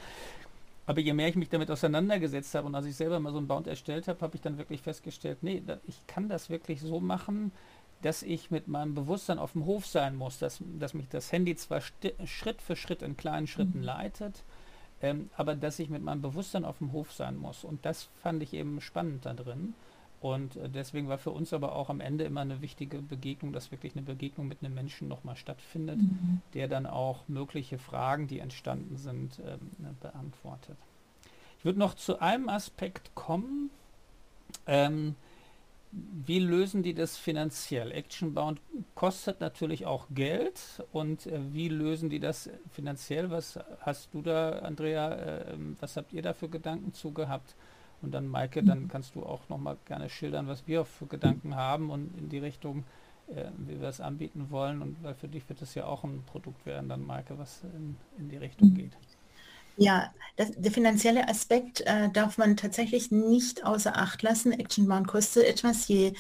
[0.85, 3.47] Aber je mehr ich mich damit auseinandergesetzt habe und als ich selber mal so ein
[3.47, 7.53] Bound erstellt habe, habe ich dann wirklich festgestellt, nee, ich kann das wirklich so machen,
[8.03, 11.55] dass ich mit meinem Bewusstsein auf dem Hof sein muss, dass, dass mich das Handy
[11.55, 13.85] zwar Schritt für Schritt in kleinen Schritten mhm.
[13.85, 14.43] leitet,
[15.01, 17.63] ähm, aber dass ich mit meinem Bewusstsein auf dem Hof sein muss.
[17.63, 19.75] Und das fand ich eben spannend da drin.
[20.23, 23.73] Und äh, deswegen war für uns aber auch am Ende immer eine wichtige Begegnung, dass
[23.73, 26.41] wirklich eine Begegnung mit einem Menschen nochmal stattfindet, mhm.
[26.55, 30.77] der dann auch mögliche Fragen, die entstanden sind, ähm, ne, beantwortet.
[31.59, 33.71] Ich würde noch zu einem Aspekt kommen.
[34.69, 35.17] Ähm,
[35.91, 37.91] wie lösen die das finanziell?
[37.91, 38.61] Actionbound
[38.95, 43.33] kostet natürlich auch Geld und äh, wie lösen die das finanziell?
[43.33, 47.57] Was hast du da, Andrea, äh, was habt ihr da für Gedanken zu gehabt?
[48.03, 51.57] Und dann, Maike, dann kannst du auch noch mal gerne schildern, was wir für Gedanken
[51.57, 52.85] haben und in die Richtung,
[53.29, 54.83] äh, wie wir es anbieten wollen.
[54.83, 57.97] Und weil für dich wird es ja auch ein Produkt werden, dann, Maike, was in,
[58.19, 58.97] in die Richtung geht.
[59.77, 64.53] Ja, das, der finanzielle Aspekt äh, darf man tatsächlich nicht außer Acht lassen.
[64.53, 66.13] Actionbound kostet etwas, je,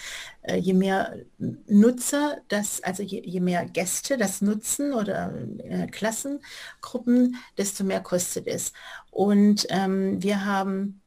[0.43, 7.37] äh, je mehr Nutzer, das, also je, je, mehr Gäste das nutzen oder äh, Klassengruppen,
[7.59, 8.73] desto mehr kostet es.
[9.11, 11.02] Und ähm, wir haben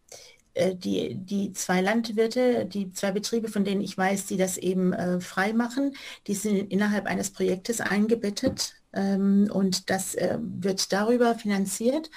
[0.76, 5.20] die, die zwei Landwirte, die zwei Betriebe, von denen ich weiß, die das eben äh,
[5.20, 5.96] frei machen,
[6.28, 12.10] die sind innerhalb eines Projektes eingebettet ähm, und das äh, wird darüber finanziert.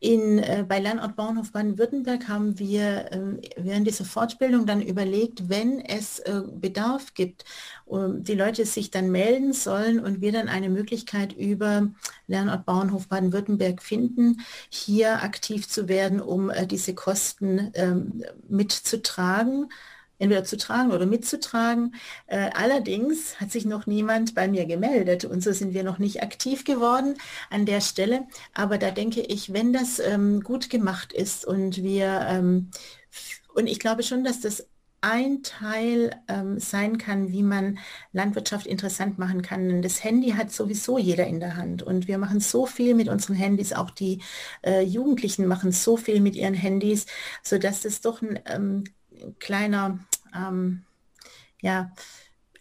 [0.00, 3.20] In, äh, bei Lernort Bauernhof Baden-Württemberg haben wir äh,
[3.56, 7.44] während dieser Fortbildung dann überlegt, wenn es äh, Bedarf gibt,
[7.84, 11.88] um, die Leute sich dann melden sollen und wir dann eine Möglichkeit über
[12.28, 19.68] Lernort Bauernhof Baden-Württemberg finden, hier aktiv zu werden, um äh, diese Kosten ähm, mitzutragen
[20.18, 21.94] entweder zu tragen oder mitzutragen.
[22.26, 26.22] Äh, allerdings hat sich noch niemand bei mir gemeldet und so sind wir noch nicht
[26.22, 27.14] aktiv geworden
[27.50, 28.26] an der Stelle.
[28.54, 32.70] Aber da denke ich, wenn das ähm, gut gemacht ist und wir, ähm,
[33.54, 34.66] und ich glaube schon, dass das
[35.00, 37.78] ein Teil ähm, sein kann, wie man
[38.12, 39.68] Landwirtschaft interessant machen kann.
[39.68, 43.08] Denn das Handy hat sowieso jeder in der Hand und wir machen so viel mit
[43.08, 44.22] unseren Handys, auch die
[44.64, 47.06] äh, Jugendlichen machen so viel mit ihren Handys,
[47.42, 48.84] sodass es doch ein ähm,
[49.38, 49.98] kleiner,
[50.34, 50.84] ähm,
[51.60, 51.92] ja,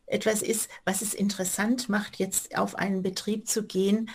[0.05, 4.10] etwas ist, was es interessant macht, jetzt auf einen Betrieb zu gehen.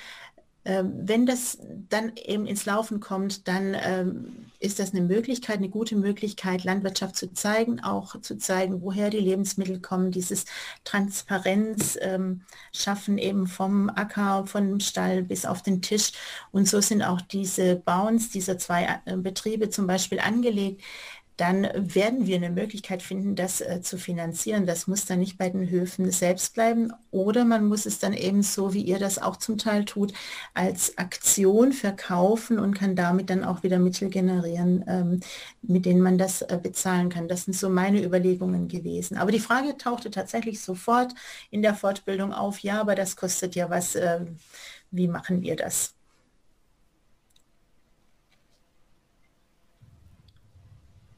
[0.64, 5.68] Ähm, wenn das dann eben ins Laufen kommt, dann ähm, ist das eine Möglichkeit, eine
[5.68, 10.44] gute Möglichkeit, Landwirtschaft zu zeigen, auch zu zeigen, woher die Lebensmittel kommen, dieses
[10.84, 16.12] Transparenz ähm, schaffen eben vom Acker, vom Stall bis auf den Tisch.
[16.52, 20.80] Und so sind auch diese Bounds dieser zwei äh, Betriebe zum Beispiel angelegt,
[21.42, 24.64] dann werden wir eine Möglichkeit finden, das äh, zu finanzieren.
[24.64, 28.44] Das muss dann nicht bei den Höfen selbst bleiben oder man muss es dann eben
[28.44, 30.12] so, wie ihr das auch zum Teil tut,
[30.54, 35.20] als Aktion verkaufen und kann damit dann auch wieder Mittel generieren, ähm,
[35.62, 37.26] mit denen man das äh, bezahlen kann.
[37.26, 39.16] Das sind so meine Überlegungen gewesen.
[39.16, 41.12] Aber die Frage tauchte tatsächlich sofort
[41.50, 44.20] in der Fortbildung auf, ja, aber das kostet ja was, äh,
[44.92, 45.96] wie machen wir das?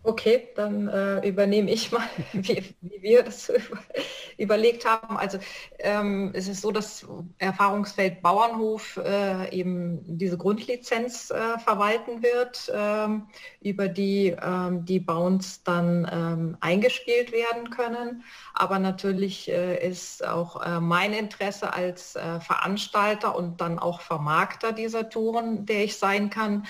[0.07, 3.51] Okay, dann äh, übernehme ich mal, wie, wie wir das
[4.37, 5.17] überlegt haben.
[5.17, 5.39] Also
[5.79, 7.07] ähm, es ist so, dass
[7.39, 13.29] Erfahrungsfeld Bauernhof äh, eben diese Grundlizenz äh, verwalten wird, ähm,
[13.63, 18.25] über die ähm, die Bounds dann ähm, eingespielt werden können.
[18.53, 24.73] Aber natürlich äh, ist auch äh, mein Interesse als äh, Veranstalter und dann auch Vermarkter
[24.73, 26.67] dieser Touren, der ich sein kann,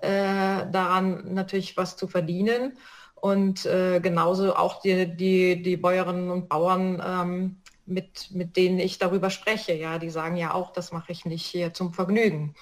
[0.00, 2.78] daran natürlich was zu verdienen.
[3.14, 8.98] Und äh, genauso auch die, die, die Bäuerinnen und Bauern, ähm, mit, mit denen ich
[8.98, 9.72] darüber spreche.
[9.72, 12.54] Ja, die sagen ja auch, das mache ich nicht hier zum Vergnügen.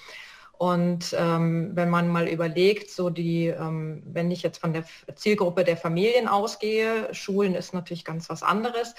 [0.57, 5.65] Und ähm, wenn man mal überlegt, so die, ähm, wenn ich jetzt von der Zielgruppe
[5.65, 8.95] der Familien ausgehe, Schulen ist natürlich ganz was anderes.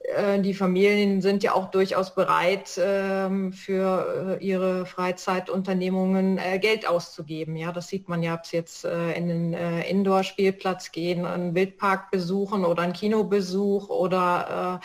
[0.00, 6.86] Äh, die Familien sind ja auch durchaus bereit, ähm, für äh, ihre Freizeitunternehmungen äh, Geld
[6.88, 7.56] auszugeben.
[7.56, 12.64] Ja, das sieht man ja, ob sie jetzt in den Indoor-Spielplatz gehen, einen Wildpark besuchen
[12.64, 14.80] oder einen Kinobesuch oder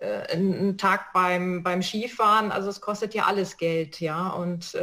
[0.00, 2.52] einen Tag beim, beim Skifahren.
[2.52, 4.28] Also es kostet ja alles Geld, ja.
[4.30, 4.76] Und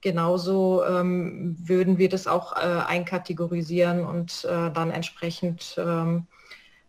[0.00, 6.26] genauso ähm, würden wir das auch einkategorisieren und dann entsprechend ähm,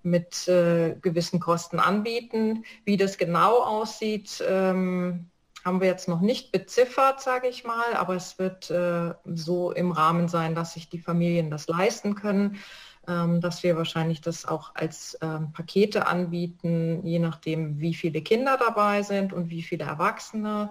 [0.05, 2.63] mit äh, gewissen Kosten anbieten.
[2.85, 5.29] Wie das genau aussieht, ähm,
[5.65, 9.91] haben wir jetzt noch nicht beziffert, sage ich mal, aber es wird äh, so im
[9.91, 12.59] Rahmen sein, dass sich die Familien das leisten können,
[13.07, 18.57] ähm, dass wir wahrscheinlich das auch als ähm, Pakete anbieten, je nachdem, wie viele Kinder
[18.57, 20.69] dabei sind und wie viele Erwachsene.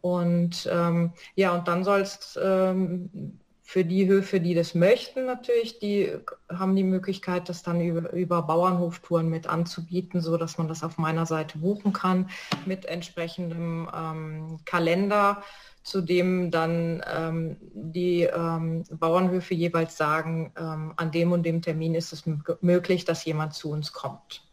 [0.00, 3.38] Und ähm, ja, und dann soll es ähm,
[3.68, 6.10] für die Höfe, die das möchten natürlich, die
[6.48, 10.96] haben die Möglichkeit, das dann über, über Bauernhoftouren mit anzubieten, so dass man das auf
[10.96, 12.30] meiner Seite buchen kann
[12.64, 15.42] mit entsprechendem ähm, Kalender,
[15.82, 21.94] zu dem dann ähm, die ähm, Bauernhöfe jeweils sagen, ähm, an dem und dem Termin
[21.94, 22.24] ist es
[22.62, 24.48] möglich, dass jemand zu uns kommt.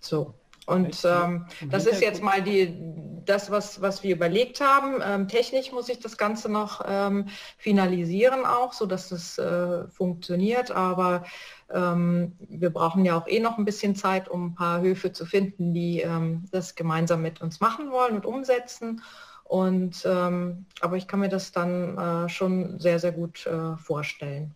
[0.00, 0.32] So.
[0.68, 2.76] Und ähm, das ist jetzt mal die,
[3.24, 5.00] das, was, was wir überlegt haben.
[5.02, 10.70] Ähm, technisch muss ich das Ganze noch ähm, finalisieren auch, sodass es äh, funktioniert.
[10.70, 11.24] Aber
[11.72, 15.24] ähm, wir brauchen ja auch eh noch ein bisschen Zeit, um ein paar Höfe zu
[15.24, 19.00] finden, die ähm, das gemeinsam mit uns machen wollen und umsetzen.
[19.44, 24.54] Und, ähm, aber ich kann mir das dann äh, schon sehr, sehr gut äh, vorstellen.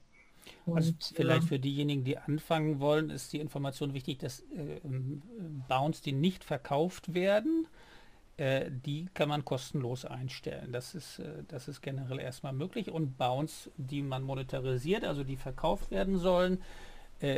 [0.65, 4.81] Und, also vielleicht für diejenigen, die anfangen wollen, ist die Information wichtig, dass äh,
[5.69, 7.67] Bounds, die nicht verkauft werden,
[8.37, 10.73] äh, die kann man kostenlos einstellen.
[10.73, 12.91] Das ist, äh, das ist generell erstmal möglich.
[12.91, 16.61] Und Bounds, die man monetarisiert, also die verkauft werden sollen,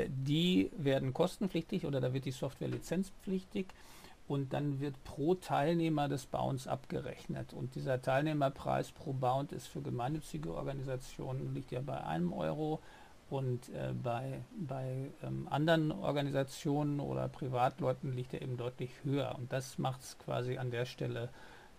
[0.08, 3.66] die werden kostenpflichtig oder da wird die Software lizenzpflichtig
[4.26, 7.52] und dann wird pro Teilnehmer des Bounds abgerechnet.
[7.52, 12.80] Und dieser Teilnehmerpreis pro Bound ist für gemeinnützige Organisationen liegt ja bei einem Euro
[13.30, 19.34] und äh, bei, bei ähm, anderen Organisationen oder Privatleuten liegt er eben deutlich höher.
[19.36, 21.30] Und das macht es quasi an der Stelle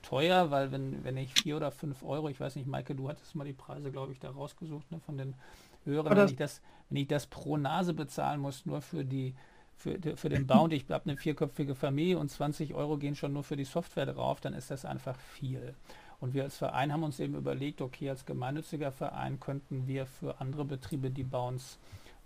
[0.01, 3.35] teuer, weil wenn, wenn ich vier oder fünf Euro, ich weiß nicht, Maike, du hattest
[3.35, 5.35] mal die Preise, glaube ich, da rausgesucht, ne, von den
[5.83, 9.35] höheren, wenn ich, das, wenn ich das pro Nase bezahlen muss, nur für die
[9.77, 13.43] für, für den Bound, ich habe eine vierköpfige Familie und 20 Euro gehen schon nur
[13.43, 15.75] für die Software drauf, dann ist das einfach viel.
[16.19, 20.39] Und wir als Verein haben uns eben überlegt, okay, als gemeinnütziger Verein könnten wir für
[20.39, 21.77] andere Betriebe die Bounce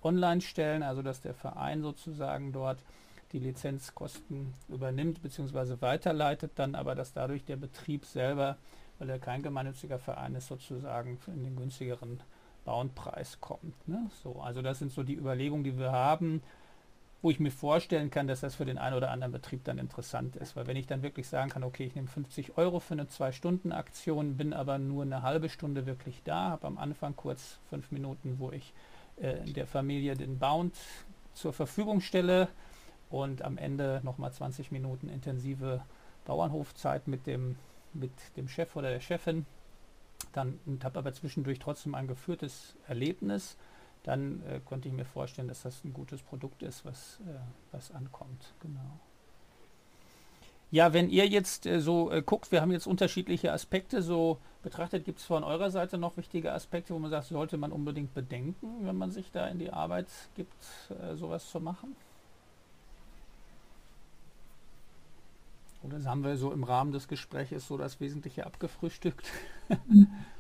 [0.02, 2.84] online stellen, also dass der Verein sozusagen dort
[3.32, 5.82] die Lizenzkosten übernimmt bzw.
[5.82, 8.58] weiterleitet, dann aber dass dadurch der Betrieb selber,
[8.98, 12.20] weil er kein gemeinnütziger Verein ist, sozusagen in den günstigeren
[12.66, 13.88] Boundpreis kommt.
[13.88, 14.10] Ne?
[14.24, 16.42] So, also das sind so die Überlegungen, die wir haben
[17.22, 20.38] wo ich mir vorstellen kann, dass das für den einen oder anderen Betrieb dann interessant
[20.38, 20.56] ist.
[20.56, 24.38] Weil wenn ich dann wirklich sagen kann, okay, ich nehme 50 Euro für eine Zwei-Stunden-Aktion,
[24.38, 28.52] bin aber nur eine halbe Stunde wirklich da, habe am Anfang kurz fünf Minuten, wo
[28.52, 28.74] ich
[29.18, 30.76] äh, der Familie den Bound
[31.34, 32.48] zur Verfügung stelle
[33.10, 35.82] und am Ende nochmal 20 Minuten intensive
[36.26, 37.58] Bauernhofzeit mit dem,
[37.94, 39.46] mit dem Chef oder der Chefin.
[40.32, 43.58] Dann habe aber zwischendurch trotzdem ein geführtes Erlebnis
[44.04, 47.40] dann äh, konnte ich mir vorstellen, dass das ein gutes Produkt ist, was, äh,
[47.72, 48.54] was ankommt.
[48.62, 49.00] Genau.
[50.72, 55.06] Ja, wenn ihr jetzt äh, so äh, guckt, wir haben jetzt unterschiedliche Aspekte so betrachtet.
[55.06, 58.86] Gibt es von eurer Seite noch wichtige Aspekte, wo man sagt, sollte man unbedingt bedenken,
[58.86, 60.54] wenn man sich da in die Arbeit gibt,
[60.90, 61.96] äh, sowas zu machen?
[65.82, 69.28] Oder haben wir so im Rahmen des Gesprächs so das Wesentliche abgefrühstückt?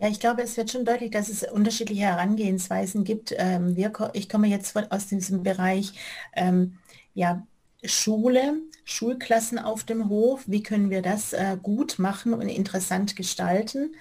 [0.00, 3.34] Ja, ich glaube, es wird schon deutlich, dass es unterschiedliche Herangehensweisen gibt.
[3.36, 5.92] Ähm, wir, ich komme jetzt aus diesem Bereich
[6.34, 6.78] ähm,
[7.14, 7.46] ja,
[7.84, 10.44] Schule, Schulklassen auf dem Hof.
[10.46, 13.94] Wie können wir das äh, gut machen und interessant gestalten?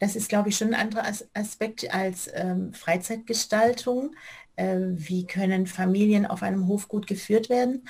[0.00, 1.04] das ist, glaube ich, schon ein anderer
[1.34, 4.16] Aspekt als ähm, Freizeitgestaltung.
[4.56, 7.88] Äh, wie können Familien auf einem Hof gut geführt werden?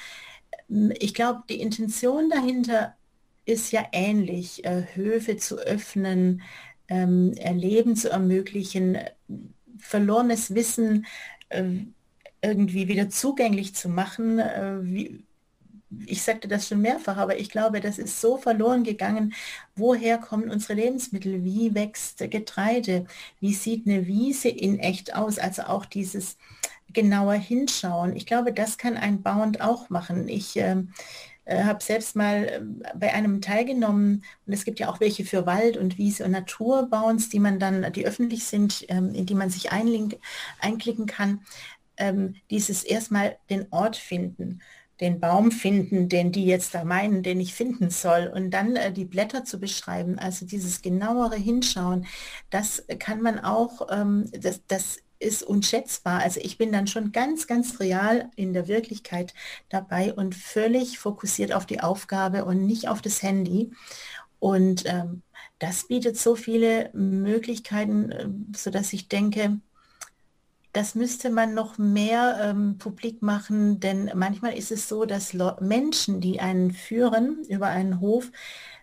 [0.71, 2.97] Ähm, ich glaube, die Intention dahinter
[3.45, 6.43] ist ja ähnlich, äh, Höfe zu öffnen,
[6.89, 8.99] ähm, Erleben zu ermöglichen,
[9.78, 11.07] verlorenes Wissen
[11.49, 11.64] äh,
[12.43, 14.39] irgendwie wieder zugänglich zu machen.
[14.39, 15.24] Äh, wie,
[16.07, 19.34] ich sagte das schon mehrfach, aber ich glaube, das ist so verloren gegangen.
[19.76, 21.45] Woher kommen unsere Lebensmittel?
[21.45, 23.07] Wie wächst Getreide?
[23.41, 25.39] Wie sieht eine Wiese in echt aus?
[25.39, 26.37] Also auch dieses
[26.93, 28.16] genauer hinschauen.
[28.16, 30.28] Ich glaube, das kann ein Bauend auch machen.
[30.28, 30.93] Ich ähm,
[31.47, 32.61] äh, habe selbst mal äh,
[32.94, 37.28] bei einem teilgenommen und es gibt ja auch welche für Wald und Wiese und Naturbauens,
[37.28, 40.18] die man dann, die öffentlich sind, ähm, in die man sich einlink,
[40.61, 41.40] einklicken kann.
[41.97, 44.61] Ähm, dieses erstmal den Ort finden
[45.01, 48.92] den Baum finden, den die jetzt da meinen, den ich finden soll und dann äh,
[48.92, 52.07] die Blätter zu beschreiben, also dieses genauere Hinschauen,
[52.51, 56.21] das kann man auch, ähm, das, das ist unschätzbar.
[56.21, 59.35] Also ich bin dann schon ganz, ganz real in der Wirklichkeit
[59.69, 63.71] dabei und völlig fokussiert auf die Aufgabe und nicht auf das Handy.
[64.39, 65.23] Und ähm,
[65.59, 69.61] das bietet so viele Möglichkeiten, äh, sodass ich denke,
[70.73, 75.57] das müsste man noch mehr ähm, publik machen, denn manchmal ist es so, dass Le
[75.61, 78.31] Menschen, die einen führen über einen Hof,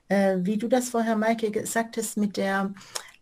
[0.08, 2.74] äh, wie du das vorher, Maike, gesagt hast, mit der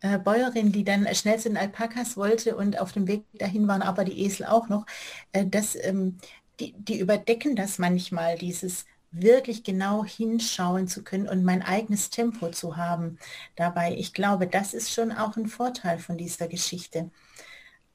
[0.02, 3.82] äh, Bäuerin, die dann schnell zu den Alpakas wollte und auf dem Weg dahin waren
[3.82, 4.86] aber die Esel auch noch,
[5.32, 6.18] äh, das, ähm,
[6.60, 12.50] die, die überdecken das manchmal, dieses wirklich genau hinschauen zu können und mein eigenes Tempo
[12.50, 13.18] zu haben
[13.56, 13.94] dabei.
[13.98, 17.12] Ich glaube, das ist schon auch ein Vorteil von dieser Geschichte.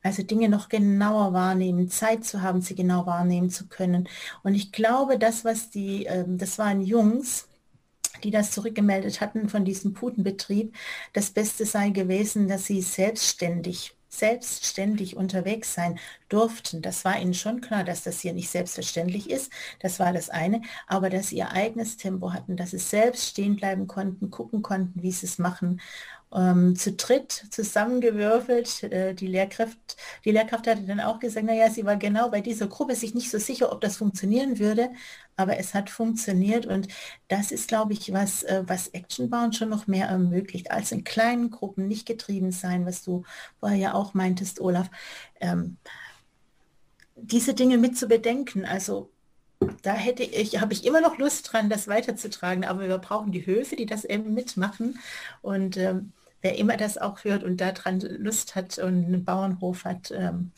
[0.02, 4.08] Also Dinge noch genauer wahrnehmen, Zeit zu haben, sie genau wahrnehmen zu können.
[4.44, 7.48] Und ich glaube, das, was die, ähm, das waren Jungs,
[8.24, 10.74] die das zurückgemeldet hatten von diesem Putenbetrieb,
[11.12, 15.98] das Beste sei gewesen, dass sie selbstständig selbstständig unterwegs sein
[16.28, 16.82] durften.
[16.82, 19.52] Das war ihnen schon klar, dass das hier nicht selbstverständlich ist.
[19.80, 20.62] Das war das eine.
[20.86, 25.02] Aber dass sie ihr eigenes Tempo hatten, dass sie selbst stehen bleiben konnten, gucken konnten,
[25.02, 25.80] wie sie es machen
[26.36, 28.82] ähm, zu dritt zusammengewürfelt.
[28.84, 32.68] Äh, die, Lehrkraft, die Lehrkraft hatte dann auch gesagt, naja, sie war genau bei dieser
[32.68, 34.90] Gruppe sich nicht so sicher, ob das funktionieren würde,
[35.36, 36.88] aber es hat funktioniert und
[37.28, 41.50] das ist, glaube ich, was, äh, was Actionbound schon noch mehr ermöglicht, als in kleinen
[41.50, 43.24] Gruppen nicht getrieben sein, was du
[43.58, 44.90] vorher ja auch meintest, Olaf.
[45.40, 45.78] Ähm,
[47.16, 49.10] diese Dinge mit zu bedenken, also
[49.82, 53.46] da hätte ich, habe ich immer noch Lust dran, das weiterzutragen, aber wir brauchen die
[53.46, 54.98] Höfe, die das eben mitmachen.
[55.40, 56.12] Und ähm,
[56.42, 60.52] wer immer das auch hört und daran Lust hat und einen Bauernhof hat, ähm,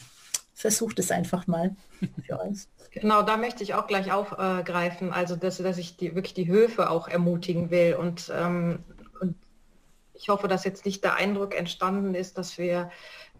[0.54, 1.76] versucht es einfach mal
[2.26, 2.68] für uns.
[2.90, 6.90] Genau, da möchte ich auch gleich aufgreifen, also dass, dass ich die, wirklich die Höfe
[6.90, 8.80] auch ermutigen will und, ähm,
[9.20, 9.36] und
[10.14, 12.90] ich hoffe, dass jetzt nicht der Eindruck entstanden ist, dass wir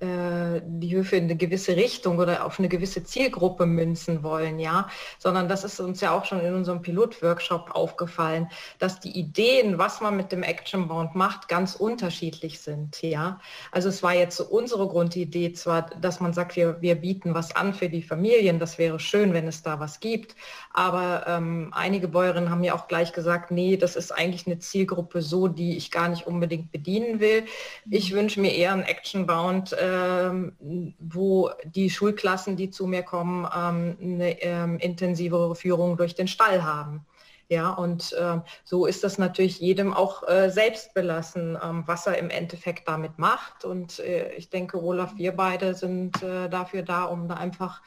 [0.01, 4.89] die Höfe in eine gewisse Richtung oder auf eine gewisse Zielgruppe münzen wollen, ja,
[5.19, 10.01] sondern das ist uns ja auch schon in unserem Pilotworkshop aufgefallen, dass die Ideen, was
[10.01, 13.41] man mit dem Action Bound macht, ganz unterschiedlich sind, ja.
[13.73, 17.57] Also es war jetzt so unsere Grundidee zwar, dass man sagt, wir, wir bieten was
[17.57, 20.37] an für die Familien, das wäre schön, wenn es da was gibt,
[20.73, 25.23] aber ähm, einige Bäuerinnen haben ja auch gleich gesagt, nee, das ist eigentlich eine Zielgruppe
[25.23, 27.45] so, die ich gar nicht unbedingt bedienen will.
[27.91, 33.03] Ich wünsche mir eher ein Action Bound, äh, ähm, wo die Schulklassen, die zu mir
[33.03, 37.07] kommen, ähm, eine ähm, intensivere Führung durch den Stall haben.
[37.51, 42.19] Ja, und äh, so ist das natürlich jedem auch äh, selbst belassen, ähm, was er
[42.19, 43.65] im Endeffekt damit macht.
[43.65, 47.81] Und äh, ich denke, Olaf, wir beide sind äh, dafür da, um da einfach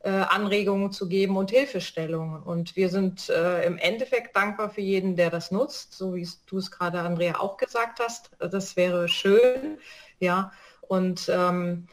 [0.00, 2.42] äh, Anregungen zu geben und Hilfestellungen.
[2.42, 6.58] Und wir sind äh, im Endeffekt dankbar für jeden, der das nutzt, so wie du
[6.58, 8.30] es gerade, Andrea, auch gesagt hast.
[8.38, 9.78] Das wäre schön.
[10.20, 10.52] Ja,
[10.88, 11.86] und ähm,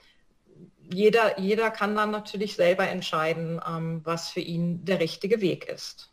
[0.91, 6.11] jeder, jeder kann dann natürlich selber entscheiden, ähm, was für ihn der richtige Weg ist.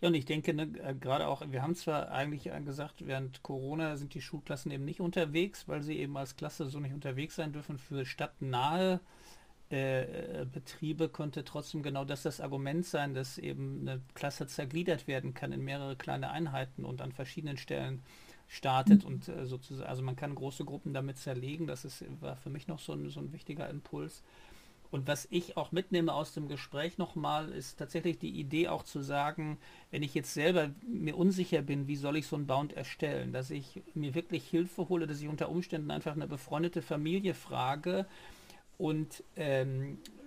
[0.00, 3.96] Ja, und ich denke, ne, äh, gerade auch, wir haben zwar eigentlich gesagt, während Corona
[3.96, 7.52] sind die Schulklassen eben nicht unterwegs, weil sie eben als Klasse so nicht unterwegs sein
[7.52, 7.78] dürfen.
[7.78, 9.00] Für stadtnahe
[9.70, 15.32] äh, Betriebe konnte trotzdem genau das das Argument sein, dass eben eine Klasse zergliedert werden
[15.32, 18.02] kann in mehrere kleine Einheiten und an verschiedenen Stellen
[18.48, 21.66] startet und äh, sozusagen, also man kann große Gruppen damit zerlegen.
[21.66, 24.22] Das ist, war für mich noch so ein, so ein wichtiger Impuls.
[24.90, 29.02] Und was ich auch mitnehme aus dem Gespräch nochmal, ist tatsächlich die Idee auch zu
[29.02, 29.58] sagen,
[29.90, 33.50] wenn ich jetzt selber mir unsicher bin, wie soll ich so ein Bound erstellen, dass
[33.50, 38.06] ich mir wirklich Hilfe hole, dass ich unter Umständen einfach eine befreundete Familie frage
[38.78, 40.23] und ähm, äh,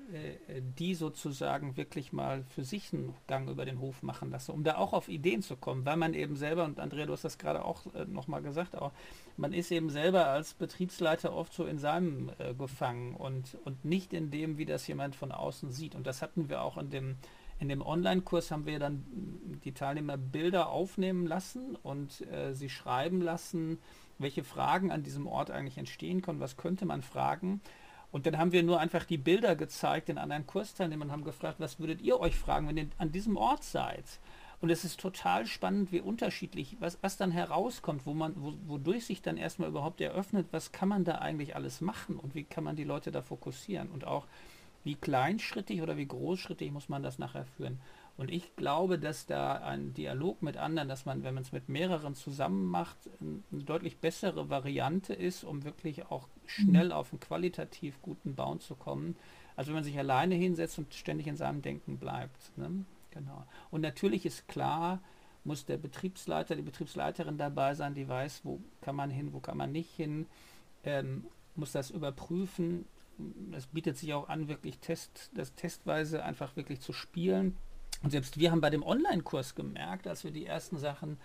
[0.78, 4.78] die sozusagen wirklich mal für sich einen Gang über den Hof machen lasse, um da
[4.78, 7.66] auch auf Ideen zu kommen, weil man eben selber, und Andrea, du hast das gerade
[7.66, 8.92] auch äh, nochmal gesagt, auch,
[9.36, 14.14] man ist eben selber als Betriebsleiter oft so in seinem äh, gefangen und, und nicht
[14.14, 15.94] in dem, wie das jemand von außen sieht.
[15.94, 17.16] Und das hatten wir auch in dem,
[17.60, 19.04] in dem Online-Kurs haben wir dann
[19.66, 23.80] die Teilnehmer Bilder aufnehmen lassen und äh, sie schreiben lassen,
[24.20, 27.62] welche Fragen an diesem Ort eigentlich entstehen können, was könnte man fragen.
[28.12, 31.80] Und dann haben wir nur einfach die Bilder gezeigt den anderen Kursteilnehmern, haben gefragt, was
[31.80, 34.06] würdet ihr euch fragen, wenn ihr an diesem Ort seid?
[34.60, 39.06] Und es ist total spannend, wie unterschiedlich, was, was dann herauskommt, wo man, wo, wodurch
[39.06, 42.64] sich dann erstmal überhaupt eröffnet, was kann man da eigentlich alles machen und wie kann
[42.64, 44.26] man die Leute da fokussieren und auch
[44.84, 47.80] wie kleinschrittig oder wie großschrittig muss man das nachher führen.
[48.16, 51.70] Und ich glaube, dass da ein Dialog mit anderen, dass man, wenn man es mit
[51.70, 58.02] mehreren zusammen macht, eine deutlich bessere Variante ist, um wirklich auch schnell auf einen qualitativ
[58.02, 59.16] guten Bauen zu kommen,
[59.56, 62.58] als wenn man sich alleine hinsetzt und ständig in seinem Denken bleibt.
[62.58, 62.86] Ne?
[63.12, 63.46] Genau.
[63.72, 65.00] Und natürlich ist klar,
[65.44, 69.58] muss der Betriebsleiter, die Betriebsleiterin dabei sein, die weiß, wo kann man hin, wo kann
[69.58, 70.26] man nicht hin,
[70.84, 71.26] ähm,
[71.56, 72.86] muss das überprüfen.
[73.52, 77.56] Es bietet sich auch an, wirklich Test, das testweise einfach wirklich zu spielen
[78.04, 81.18] und selbst wir haben bei dem Online-Kurs gemerkt, als wir die ersten Sachen,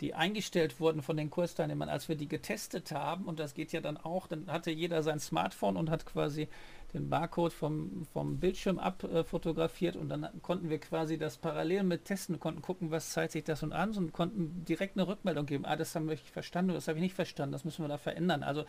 [0.00, 3.80] die eingestellt wurden von den Kursteilnehmern, als wir die getestet haben, und das geht ja
[3.80, 6.48] dann auch, dann hatte jeder sein Smartphone und hat quasi
[6.92, 12.04] den Barcode vom, vom Bildschirm abfotografiert äh, und dann konnten wir quasi das parallel mit
[12.04, 15.64] testen, konnten gucken, was zeigt sich das und an und konnten direkt eine Rückmeldung geben.
[15.66, 18.42] Ah, das haben wir verstanden, das habe ich nicht verstanden, das müssen wir da verändern.
[18.42, 18.64] Also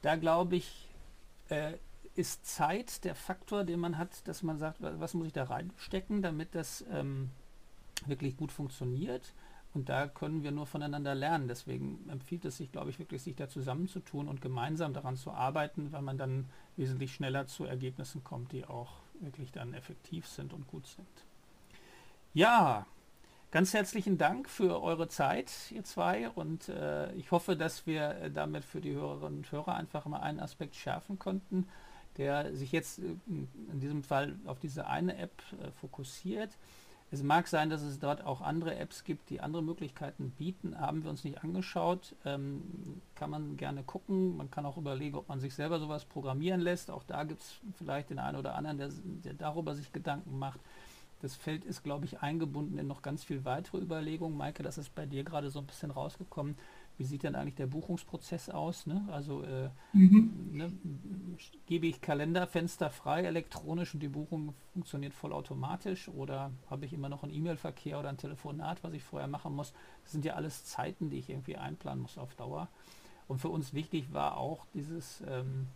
[0.00, 0.88] da glaube ich,
[1.48, 1.74] äh,
[2.14, 6.22] ist Zeit der Faktor, den man hat, dass man sagt, was muss ich da reinstecken,
[6.22, 7.30] damit das ähm,
[8.06, 9.32] wirklich gut funktioniert.
[9.74, 11.48] Und da können wir nur voneinander lernen.
[11.48, 15.92] Deswegen empfiehlt es sich, glaube ich, wirklich, sich da zusammenzutun und gemeinsam daran zu arbeiten,
[15.92, 16.46] weil man dann
[16.76, 21.08] wesentlich schneller zu Ergebnissen kommt, die auch wirklich dann effektiv sind und gut sind.
[22.34, 22.86] Ja,
[23.50, 26.28] ganz herzlichen Dank für eure Zeit, ihr zwei.
[26.28, 30.40] Und äh, ich hoffe, dass wir damit für die Hörerinnen und Hörer einfach mal einen
[30.40, 31.66] Aspekt schärfen konnten
[32.16, 36.50] der sich jetzt äh, in diesem Fall auf diese eine App äh, fokussiert.
[37.12, 40.80] Es mag sein, dass es dort auch andere Apps gibt, die andere Möglichkeiten bieten.
[40.80, 42.14] Haben wir uns nicht angeschaut.
[42.24, 42.62] Ähm,
[43.14, 44.34] kann man gerne gucken.
[44.38, 46.90] Man kann auch überlegen, ob man sich selber sowas programmieren lässt.
[46.90, 48.88] Auch da gibt es vielleicht den einen oder anderen, der,
[49.24, 50.58] der darüber sich Gedanken macht.
[51.20, 54.36] Das Feld ist, glaube ich, eingebunden in noch ganz viel weitere Überlegungen.
[54.36, 56.56] Maike, das ist bei dir gerade so ein bisschen rausgekommen.
[56.98, 58.86] Wie sieht denn eigentlich der Buchungsprozess aus?
[58.86, 59.06] Ne?
[59.10, 60.50] Also äh, mhm.
[60.52, 60.72] ne,
[61.66, 67.22] gebe ich Kalenderfenster frei elektronisch und die Buchung funktioniert vollautomatisch oder habe ich immer noch
[67.22, 69.72] einen E-Mail-Verkehr oder ein Telefonat, was ich vorher machen muss?
[70.04, 72.68] Das sind ja alles Zeiten, die ich irgendwie einplanen muss auf Dauer.
[73.28, 75.66] Und für uns wichtig war auch dieses, ähm,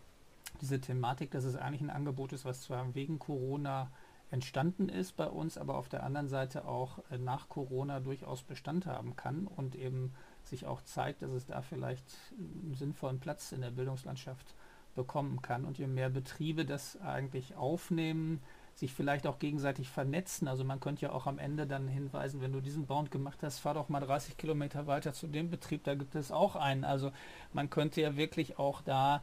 [0.61, 3.91] diese Thematik, dass es eigentlich ein Angebot ist, was zwar wegen Corona
[4.31, 8.87] entstanden ist bei uns, aber auf der anderen Seite auch äh, nach Corona durchaus Bestand
[8.87, 10.13] haben kann und eben
[10.47, 12.05] sich auch zeigt, dass es da vielleicht
[12.39, 14.55] einen sinnvollen Platz in der Bildungslandschaft
[14.95, 15.65] bekommen kann.
[15.65, 18.41] Und je mehr Betriebe das eigentlich aufnehmen,
[18.75, 20.49] sich vielleicht auch gegenseitig vernetzen.
[20.49, 23.59] Also man könnte ja auch am Ende dann hinweisen, wenn du diesen Bound gemacht hast,
[23.59, 26.85] fahr doch mal 30 Kilometer weiter zu dem Betrieb, da gibt es auch einen.
[26.85, 27.11] Also
[27.55, 29.23] man könnte ja wirklich auch da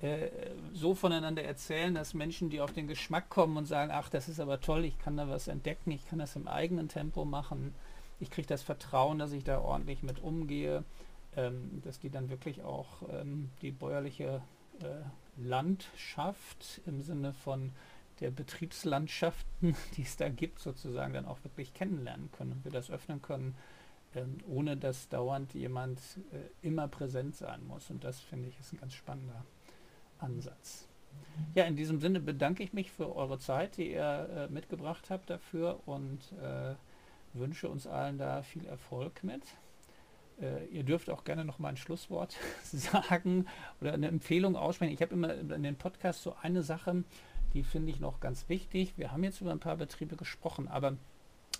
[0.00, 0.30] äh,
[0.72, 4.40] so voneinander erzählen, dass Menschen, die auf den Geschmack kommen und sagen, ach, das ist
[4.40, 7.74] aber toll, ich kann da was entdecken, ich kann das im eigenen Tempo machen,
[8.20, 10.84] ich kriege das Vertrauen, dass ich da ordentlich mit umgehe,
[11.36, 14.42] ähm, dass die dann wirklich auch ähm, die bäuerliche
[14.80, 17.72] äh, Landschaft im Sinne von
[18.20, 22.90] der Betriebslandschaften, die es da gibt, sozusagen dann auch wirklich kennenlernen können und wir das
[22.90, 23.54] öffnen können,
[24.14, 26.00] ähm, ohne dass dauernd jemand
[26.32, 27.90] äh, immer präsent sein muss.
[27.90, 29.44] Und das finde ich ist ein ganz spannender
[30.18, 30.88] Ansatz.
[31.54, 35.30] Ja, in diesem Sinne bedanke ich mich für eure Zeit, die ihr äh, mitgebracht habt
[35.30, 36.74] dafür und äh,
[37.34, 39.42] wünsche uns allen da viel Erfolg mit.
[40.40, 43.46] Äh, ihr dürft auch gerne noch mal ein Schlusswort sagen
[43.80, 44.92] oder eine Empfehlung aussprechen.
[44.92, 47.04] Ich habe immer in den Podcast so eine Sache,
[47.52, 48.94] die finde ich noch ganz wichtig.
[48.96, 50.96] Wir haben jetzt über ein paar Betriebe gesprochen, aber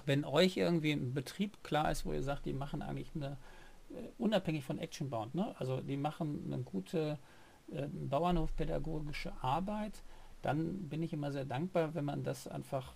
[0.06, 3.36] wenn euch irgendwie ein Betrieb klar ist, wo ihr sagt, die machen eigentlich eine,
[3.90, 5.54] äh, unabhängig von Actionbound, ne?
[5.58, 7.18] also die machen eine gute
[7.70, 10.02] äh, Bauernhofpädagogische Arbeit,
[10.42, 12.94] dann bin ich immer sehr dankbar, wenn man das einfach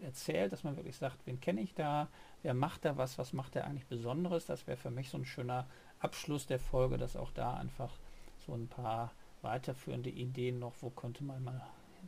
[0.00, 2.08] erzählt, dass man wirklich sagt, wen kenne ich da,
[2.42, 4.46] wer macht da was, was macht er eigentlich Besonderes.
[4.46, 5.66] Das wäre für mich so ein schöner
[5.98, 7.98] Abschluss der Folge, dass auch da einfach
[8.46, 9.12] so ein paar
[9.42, 11.62] weiterführende Ideen noch, wo könnte man mal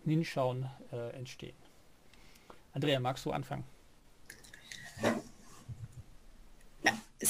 [0.04, 1.56] hinschauen, äh, entstehen.
[2.72, 3.64] Andrea, magst du anfangen?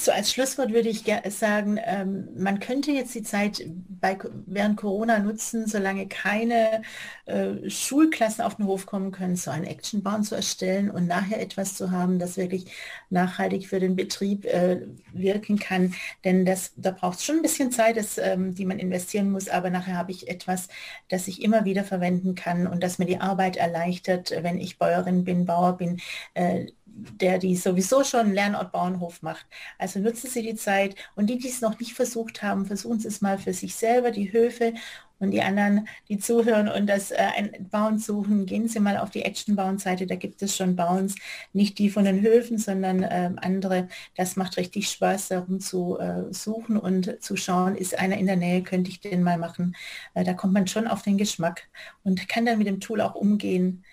[0.05, 5.19] So als Schlusswort würde ich sagen, ähm, man könnte jetzt die Zeit bei, während Corona
[5.19, 6.81] nutzen, solange keine
[7.25, 11.75] äh, Schulklassen auf den Hof kommen können, so einen Actionbaum zu erstellen und nachher etwas
[11.75, 12.65] zu haben, das wirklich
[13.09, 14.81] nachhaltig für den Betrieb äh,
[15.13, 15.93] wirken kann.
[16.25, 19.49] Denn das, da braucht es schon ein bisschen Zeit, das, ähm, die man investieren muss,
[19.49, 20.67] aber nachher habe ich etwas,
[21.09, 25.23] das ich immer wieder verwenden kann und das mir die Arbeit erleichtert, wenn ich Bäuerin
[25.23, 25.99] bin, Bauer bin.
[26.33, 29.45] Äh, der die sowieso schon Lernort Bauernhof macht.
[29.77, 33.07] Also nutzen Sie die Zeit und die, die es noch nicht versucht haben, versuchen Sie
[33.07, 34.73] es mal für sich selber, die Höfe
[35.21, 39.11] und die anderen, die zuhören und das äh, ein Bauen suchen, gehen Sie mal auf
[39.11, 41.15] die Action Bauen Seite, da gibt es schon Bauens,
[41.53, 43.87] nicht die von den Höfen, sondern äh, andere.
[44.15, 48.35] Das macht richtig Spaß, darum zu äh, suchen und zu schauen, ist einer in der
[48.35, 49.75] Nähe, könnte ich den mal machen.
[50.15, 51.69] Äh, da kommt man schon auf den Geschmack
[52.03, 53.83] und kann dann mit dem Tool auch umgehen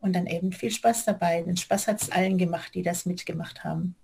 [0.00, 1.42] und dann eben viel Spaß dabei.
[1.42, 3.94] Den Spaß hat es allen gemacht, die das mitgemacht haben.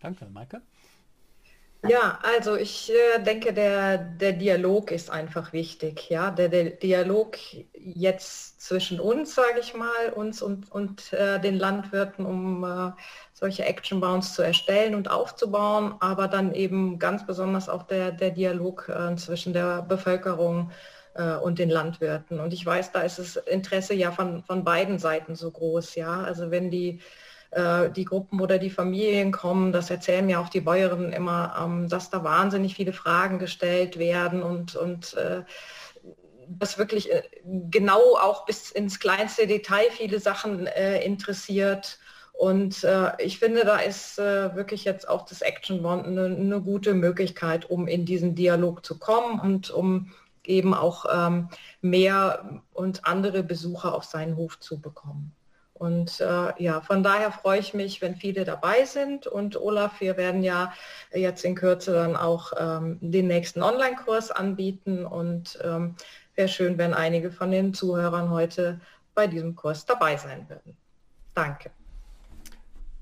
[0.00, 0.62] Danke, Maike.
[1.88, 6.10] Ja, also ich äh, denke, der, der Dialog ist einfach wichtig.
[6.10, 7.38] Ja, der, der Dialog
[7.72, 12.92] jetzt zwischen uns, sage ich mal, uns und, und äh, den Landwirten, um äh,
[13.32, 18.30] solche Action Bounds zu erstellen und aufzubauen, aber dann eben ganz besonders auch der, der
[18.30, 20.70] Dialog äh, zwischen der Bevölkerung
[21.20, 22.40] äh, und den Landwirten.
[22.40, 25.94] Und ich weiß, da ist das Interesse ja von, von beiden Seiten so groß.
[25.96, 27.00] Ja, also wenn die
[27.50, 31.88] äh, die Gruppen oder die Familien kommen, das erzählen mir auch die Bäuerinnen immer, ähm,
[31.88, 35.42] dass da wahnsinnig viele Fragen gestellt werden und, und äh,
[36.48, 41.98] das wirklich äh, genau auch bis ins kleinste Detail viele Sachen äh, interessiert.
[42.32, 46.60] Und äh, ich finde, da ist äh, wirklich jetzt auch das Action Bond eine, eine,
[46.60, 50.12] gute Möglichkeit, um in diesen Dialog zu kommen und um
[50.50, 51.48] eben auch ähm,
[51.80, 55.32] mehr und andere Besucher auf seinen Hof zu bekommen.
[55.80, 59.26] Und äh, ja, von daher freue ich mich, wenn viele dabei sind.
[59.26, 60.74] Und Olaf, wir werden ja
[61.10, 65.06] jetzt in Kürze dann auch ähm, den nächsten Online-Kurs anbieten.
[65.06, 65.96] Und ähm,
[66.34, 68.78] wäre schön, wenn einige von den Zuhörern heute
[69.14, 70.76] bei diesem Kurs dabei sein würden.
[71.34, 71.70] Danke.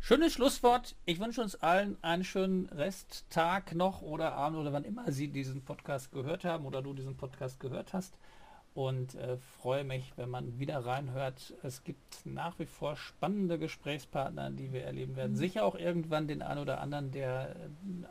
[0.09, 0.97] Schönes Schlusswort.
[1.05, 5.63] Ich wünsche uns allen einen schönen Resttag noch oder Abend oder wann immer Sie diesen
[5.63, 8.15] Podcast gehört haben oder du diesen Podcast gehört hast.
[8.73, 11.53] Und äh, freue mich, wenn man wieder reinhört.
[11.63, 15.33] Es gibt nach wie vor spannende Gesprächspartner, die wir erleben werden.
[15.33, 15.37] Mhm.
[15.37, 17.55] Sicher auch irgendwann den einen oder anderen, der